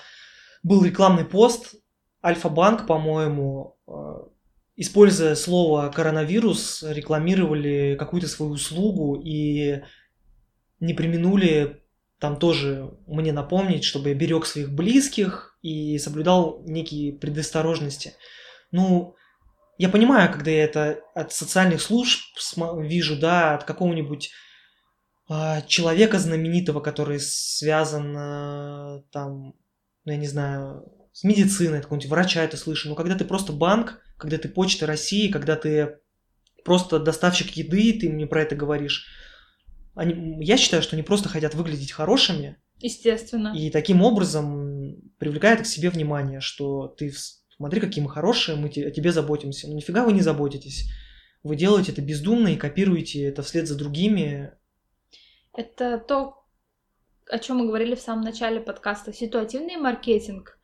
[0.61, 1.73] был рекламный пост,
[2.23, 3.75] Альфа-банк, по-моему,
[4.77, 9.81] используя слово коронавирус, рекламировали какую-то свою услугу и
[10.79, 11.81] не применули
[12.19, 18.13] там тоже мне напомнить, чтобы я берег своих близких и соблюдал некие предосторожности.
[18.71, 19.15] Ну,
[19.77, 22.19] я понимаю, когда я это от социальных служб
[22.79, 24.31] вижу, да, от какого-нибудь
[25.29, 29.53] э, человека знаменитого, который связан э, там,
[30.05, 32.89] ну, я не знаю, с медициной, какого-нибудь врача это слышу.
[32.89, 35.99] Но когда ты просто банк, когда ты Почта России, когда ты
[36.65, 39.07] просто доставщик еды, ты мне про это говоришь.
[39.95, 42.57] Они, я считаю, что они просто хотят выглядеть хорошими.
[42.79, 43.53] Естественно.
[43.55, 47.11] И таким образом привлекают к себе внимание, что ты
[47.57, 49.67] смотри, какие мы хорошие, мы о тебе заботимся.
[49.67, 50.89] Ну, нифига вы не заботитесь.
[51.43, 54.51] Вы делаете это бездумно и копируете это вслед за другими.
[55.53, 56.45] Это то,
[57.29, 59.13] о чем мы говорили в самом начале подкаста.
[59.13, 60.56] Ситуативный маркетинг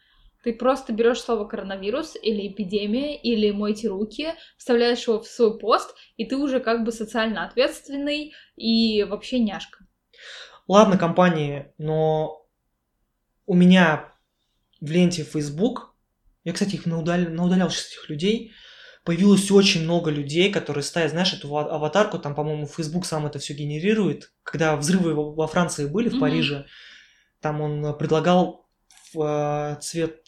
[0.44, 5.96] ты просто берешь слово коронавирус или эпидемия или мойте руки, вставляешь его в свой пост,
[6.18, 9.86] и ты уже как бы социально ответственный и вообще няшка.
[10.68, 12.46] Ладно, компании, но
[13.46, 14.14] у меня
[14.82, 15.96] в ленте Facebook,
[16.44, 18.52] я, кстати, их наудалял, наудалял этих людей,
[19.06, 23.54] появилось очень много людей, которые ставят, знаешь, эту аватарку, там, по-моему, Facebook сам это все
[23.54, 24.34] генерирует.
[24.44, 26.20] Когда взрывы во Франции были, в mm-hmm.
[26.20, 26.66] Париже,
[27.42, 28.63] там он предлагал
[29.14, 30.22] в цвет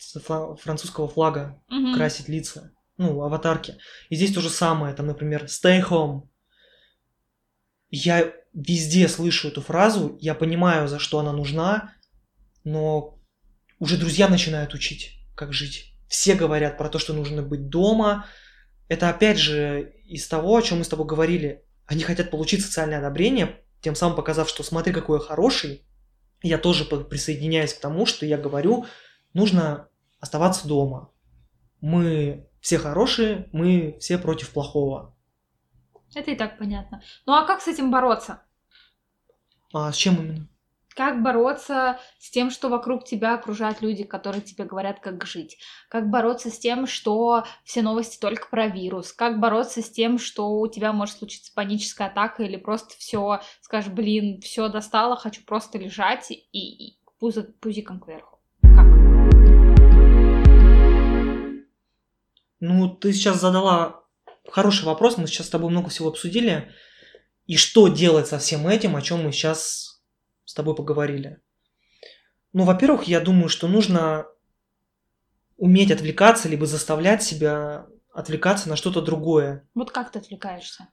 [0.61, 1.95] французского флага угу.
[1.95, 3.77] красить лица, ну, аватарки.
[4.09, 6.23] И здесь то же самое, там, например, stay home.
[7.89, 11.93] Я везде слышу эту фразу, я понимаю, за что она нужна,
[12.63, 13.19] но
[13.79, 15.93] уже друзья начинают учить, как жить.
[16.07, 18.25] Все говорят про то, что нужно быть дома.
[18.87, 21.65] Это опять же из того, о чем мы с тобой говорили.
[21.85, 25.85] Они хотят получить социальное одобрение, тем самым показав, что смотри, какой я хороший,
[26.41, 28.85] я тоже присоединяюсь к тому, что я говорю,
[29.33, 31.11] нужно оставаться дома.
[31.81, 35.15] Мы все хорошие, мы все против плохого.
[36.13, 37.03] Это и так понятно.
[37.25, 38.41] Ну а как с этим бороться?
[39.73, 40.47] А с чем именно?
[40.95, 45.57] Как бороться с тем, что вокруг тебя окружают люди, которые тебе говорят, как жить?
[45.89, 49.11] Как бороться с тем, что все новости только про вирус?
[49.11, 53.91] Как бороться с тем, что у тебя может случиться паническая атака или просто все, скажешь,
[53.91, 58.39] блин, все достало, хочу просто лежать и, и пузо, пузиком кверху?
[58.61, 58.85] Как?
[62.61, 64.05] Ну, ты сейчас задала
[64.49, 66.71] хороший вопрос, мы сейчас с тобой много всего обсудили.
[67.47, 69.94] И что делать со всем этим, о чем мы сейчас
[70.45, 71.39] с тобой поговорили?
[72.53, 74.27] Ну, во-первых, я думаю, что нужно
[75.57, 79.67] уметь отвлекаться, либо заставлять себя отвлекаться на что-то другое.
[79.73, 80.87] Вот как ты отвлекаешься?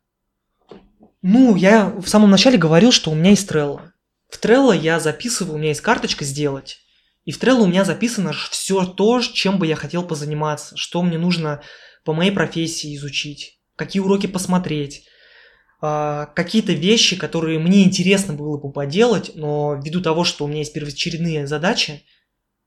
[1.23, 3.81] Ну, я в самом начале говорил, что у меня есть Trello.
[4.29, 6.81] В Trello я записываю, у меня есть карточка «Сделать».
[7.25, 11.19] И в Trello у меня записано все то, чем бы я хотел позаниматься, что мне
[11.19, 11.63] нужно
[12.05, 15.07] по моей профессии изучить, какие уроки посмотреть,
[15.83, 20.73] какие-то вещи, которые мне интересно было бы поделать, но ввиду того, что у меня есть
[20.73, 22.05] первоочередные задачи,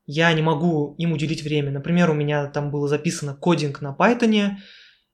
[0.04, 1.70] я не могу им уделить время.
[1.70, 4.56] Например, у меня там было записано кодинг на Python,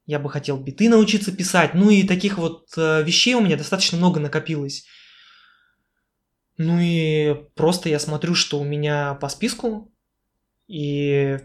[0.07, 3.97] я бы хотел биты научиться писать, ну и таких вот э, вещей у меня достаточно
[3.97, 4.85] много накопилось.
[6.59, 9.93] Ну и просто я смотрю, что у меня по списку,
[10.67, 11.39] и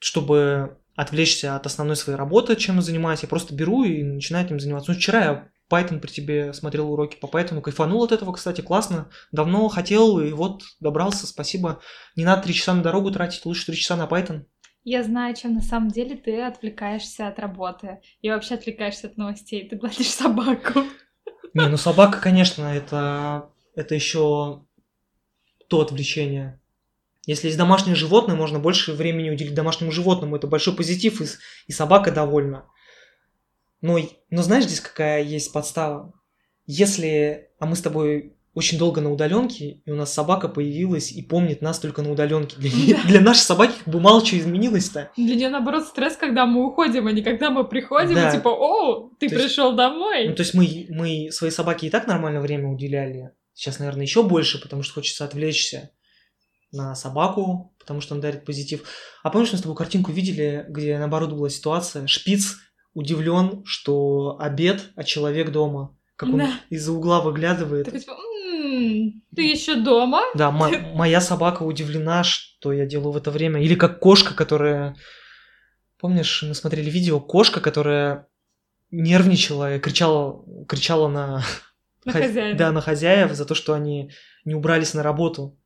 [0.00, 4.58] чтобы отвлечься от основной своей работы, чем я занимаюсь, я просто беру и начинаю этим
[4.58, 4.90] заниматься.
[4.90, 9.10] Ну, вчера я Python при тебе смотрел уроки по Python, кайфанул от этого, кстати, классно.
[9.30, 11.80] Давно хотел, и вот добрался, спасибо.
[12.16, 14.44] Не надо три часа на дорогу тратить, лучше три часа на Python.
[14.84, 19.68] Я знаю, чем на самом деле ты отвлекаешься от работы и вообще отвлекаешься от новостей.
[19.68, 20.84] Ты гладишь собаку.
[21.54, 24.64] Не, ну собака, конечно, это, это еще
[25.68, 26.60] то отвлечение.
[27.26, 30.36] Если есть домашнее животное, можно больше времени уделить домашнему животному.
[30.36, 31.26] Это большой позитив, и,
[31.66, 32.66] и собака довольна.
[33.82, 33.98] Но,
[34.30, 36.14] но знаешь, здесь какая есть подстава?
[36.66, 41.20] Если, а мы с тобой очень долго на удаленке, и у нас собака появилась и
[41.20, 42.56] помнит нас только на удаленке.
[42.58, 45.10] Для, для нашей собаки как бы мало чего изменилось-то.
[45.16, 48.30] Для нее, наоборот, стресс, когда мы уходим, а не когда мы приходим, да.
[48.30, 50.28] и типа, о, ты то пришел есть, домой.
[50.28, 53.32] Ну, то есть мы, мы своей собаке и так нормально время уделяли.
[53.52, 55.90] Сейчас, наверное, еще больше, потому что хочется отвлечься
[56.72, 58.82] на собаку, потому что он дарит позитив.
[59.22, 62.06] А помнишь, мы с тобой картинку видели, где наоборот была ситуация?
[62.06, 62.56] Шпиц
[62.94, 65.96] удивлен, что обед, а человек дома.
[66.16, 66.60] Как он да.
[66.70, 67.84] из-за угла выглядывает.
[67.84, 70.22] Такой, типа, м-м, ты еще дома?
[70.34, 70.50] Да,
[70.94, 73.62] моя собака удивлена, что я делаю в это время.
[73.62, 74.96] Или как кошка, которая...
[75.98, 78.28] Помнишь, мы смотрели видео, кошка, которая
[78.90, 81.42] нервничала и кричала, кричала на...
[82.04, 82.56] На хозяина.
[82.58, 84.10] Да, на хозяев за то, что они
[84.44, 85.58] не убрались на работу,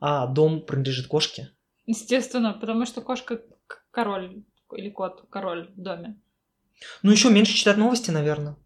[0.00, 1.50] а дом принадлежит кошке.
[1.86, 3.40] Естественно, потому что кошка
[3.90, 4.42] король
[4.76, 6.20] или кот король в доме.
[7.02, 8.56] Ну, еще меньше читать новости, наверное.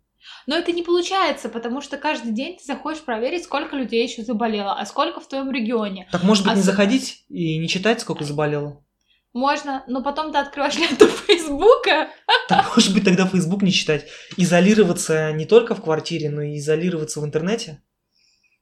[0.47, 4.79] Но это не получается, потому что каждый день ты заходишь проверить, сколько людей еще заболело,
[4.79, 6.09] а сколько в твоем регионе.
[6.13, 6.65] Так может быть а не с...
[6.65, 8.85] заходить и не читать, сколько заболело?
[9.33, 12.11] Можно, но потом ты открываешь ленту Фейсбука.
[12.49, 14.07] Так, может быть, тогда Фейсбук не читать.
[14.37, 17.83] Изолироваться не только в квартире, но и изолироваться в интернете?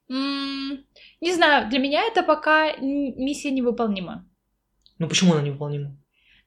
[0.09, 0.50] М-м,
[1.21, 4.27] не знаю, для меня это пока миссия невыполнима.
[4.99, 5.97] Ну почему она невыполнима?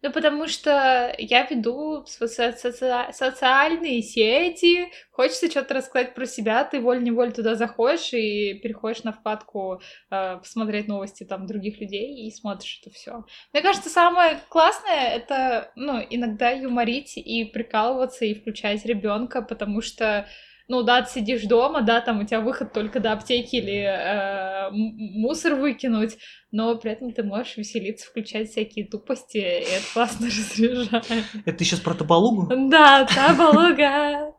[0.04, 6.82] Ну, потому что я веду соци- соци- социальные сети, хочется что-то рассказать про себя, ты
[6.82, 12.82] воль-неволь туда заходишь и переходишь на вкладку э, посмотреть новости там других людей и смотришь
[12.82, 13.24] это все.
[13.54, 20.28] Мне кажется, самое классное это, ну, иногда юморить и прикалываться и включать ребенка, потому что
[20.68, 24.70] ну да, ты сидишь дома, да, там у тебя выход только до аптеки или э,
[24.72, 26.18] мусор выкинуть,
[26.52, 31.06] но при этом ты можешь веселиться, включать всякие тупости, и это классно разряжает.
[31.46, 32.48] Это ты сейчас про Табалугу?
[32.70, 34.34] Да, Табалуга.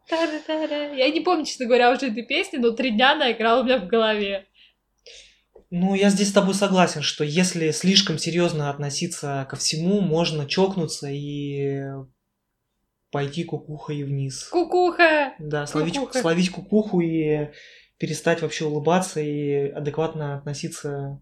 [0.96, 3.78] Я не помню, честно говоря, уже этой песни, но три дня она играла у меня
[3.78, 4.46] в голове.
[5.70, 11.08] Ну, я здесь с тобой согласен, что если слишком серьезно относиться ко всему, можно чокнуться
[11.08, 11.82] и
[13.14, 14.48] пойти кукухой вниз.
[14.50, 15.34] Кукуха!
[15.38, 16.20] Да, словить, кукуха.
[16.20, 17.50] словить кукуху и
[17.96, 21.20] перестать вообще улыбаться и адекватно относиться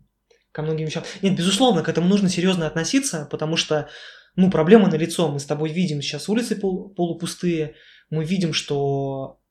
[0.53, 1.05] ко многим вещам.
[1.21, 3.91] Нет, безусловно, к этому нужно серьезно относиться, потому что,
[4.37, 5.29] ну, проблема на лицо.
[5.29, 7.75] Мы с тобой видим сейчас улицы пол, полупустые,
[8.09, 9.43] мы видим, что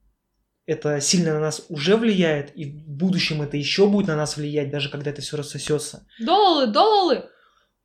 [0.65, 4.71] это сильно на нас уже влияет, и в будущем это еще будет на нас влиять,
[4.71, 6.07] даже когда это все рассосется.
[6.19, 7.29] Доллары, доллары!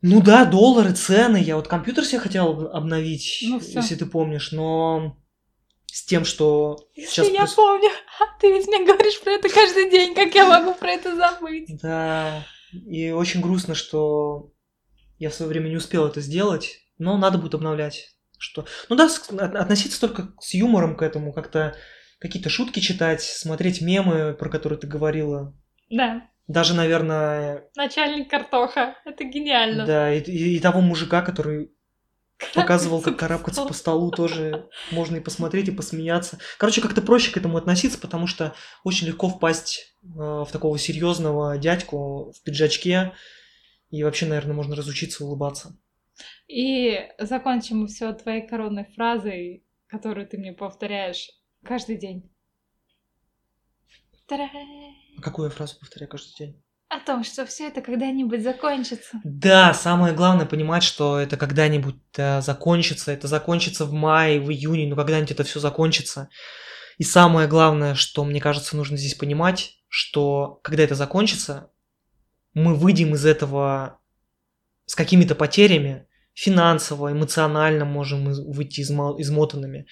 [0.08, 1.38] Ну да, доллары, цены.
[1.38, 5.18] Я вот компьютер себе хотел обновить, ну, если ты помнишь, но
[5.86, 7.28] с тем, что если сейчас...
[7.30, 7.54] я прос...
[7.54, 7.90] помню.
[8.40, 11.80] Ты ведь мне говоришь про это каждый день, как я могу про это забыть?
[11.82, 14.52] Да, и очень грустно, что
[15.18, 18.16] я в свое время не успел это сделать, но надо будет обновлять.
[18.38, 18.64] Что...
[18.88, 19.08] Ну да,
[19.58, 21.74] относиться только с юмором к этому, как-то
[22.20, 25.56] какие-то шутки читать, смотреть мемы, про которые ты говорила.
[25.90, 26.28] Да.
[26.48, 27.68] Даже, наверное...
[27.76, 28.96] Начальник картоха.
[29.04, 29.84] Это гениально.
[29.84, 31.72] Да, и, и, и того мужика, который
[32.54, 36.38] показывал, как карабкаться по столу, тоже можно и посмотреть, и посмеяться.
[36.58, 41.58] Короче, как-то проще к этому относиться, потому что очень легко впасть э, в такого серьезного
[41.58, 43.12] дядьку в пиджачке,
[43.90, 45.76] и вообще, наверное, можно разучиться улыбаться.
[46.48, 51.28] И закончим все твоей коронной фразой, которую ты мне повторяешь
[51.64, 52.30] каждый день.
[55.18, 56.62] А какую я фразу повторяю каждый день?
[56.88, 59.20] О том, что все это когда-нибудь закончится.
[59.24, 63.10] Да, самое главное понимать, что это когда-нибудь э, закончится.
[63.10, 66.28] Это закончится в мае, в июне, но когда-нибудь это все закончится.
[66.98, 71.70] И самое главное, что мне кажется, нужно здесь понимать, что когда это закончится,
[72.54, 74.00] мы выйдем из этого
[74.86, 79.86] с какими-то потерями, финансово, эмоционально можем выйти измотанными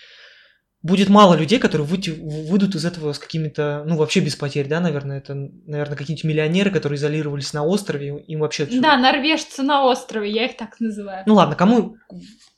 [0.85, 4.81] будет мало людей, которые выйти, выйдут из этого с какими-то, ну, вообще без потерь, да,
[4.81, 8.67] наверное, это, наверное, какие-нибудь миллионеры, которые изолировались на острове, им вообще...
[8.67, 11.25] Да, норвежцы на острове, я их так называю.
[11.27, 11.97] Ну ладно, кому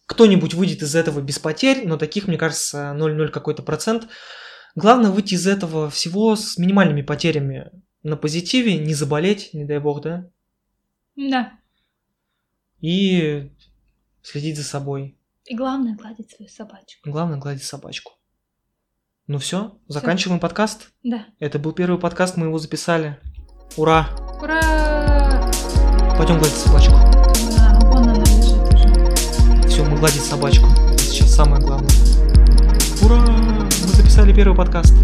[0.07, 4.09] кто-нибудь выйдет из этого без потерь, но таких, мне кажется, 0,0 какой-то процент.
[4.75, 7.71] Главное выйти из этого всего с минимальными потерями.
[8.03, 10.29] на позитиве, не заболеть, не дай бог, да?
[11.15, 11.53] Да.
[12.81, 13.51] И
[14.23, 15.17] следить за собой.
[15.45, 17.09] И главное гладить свою собачку.
[17.09, 18.16] Главное гладить собачку.
[19.29, 20.91] Ну все, заканчиваем подкаст.
[21.03, 21.25] Да.
[21.41, 23.19] Это был первый подкаст, мы его записали.
[23.77, 24.09] Ура!
[24.41, 25.51] Ура!
[26.17, 26.95] Пойдем гладить собачку.
[27.57, 29.69] Да, вон она лежит уже.
[29.69, 30.67] Все, мы гладить собачку.
[30.93, 31.91] Это сейчас самое главное.
[33.03, 33.19] Ура!
[33.19, 34.95] Мы записали первый подкаст.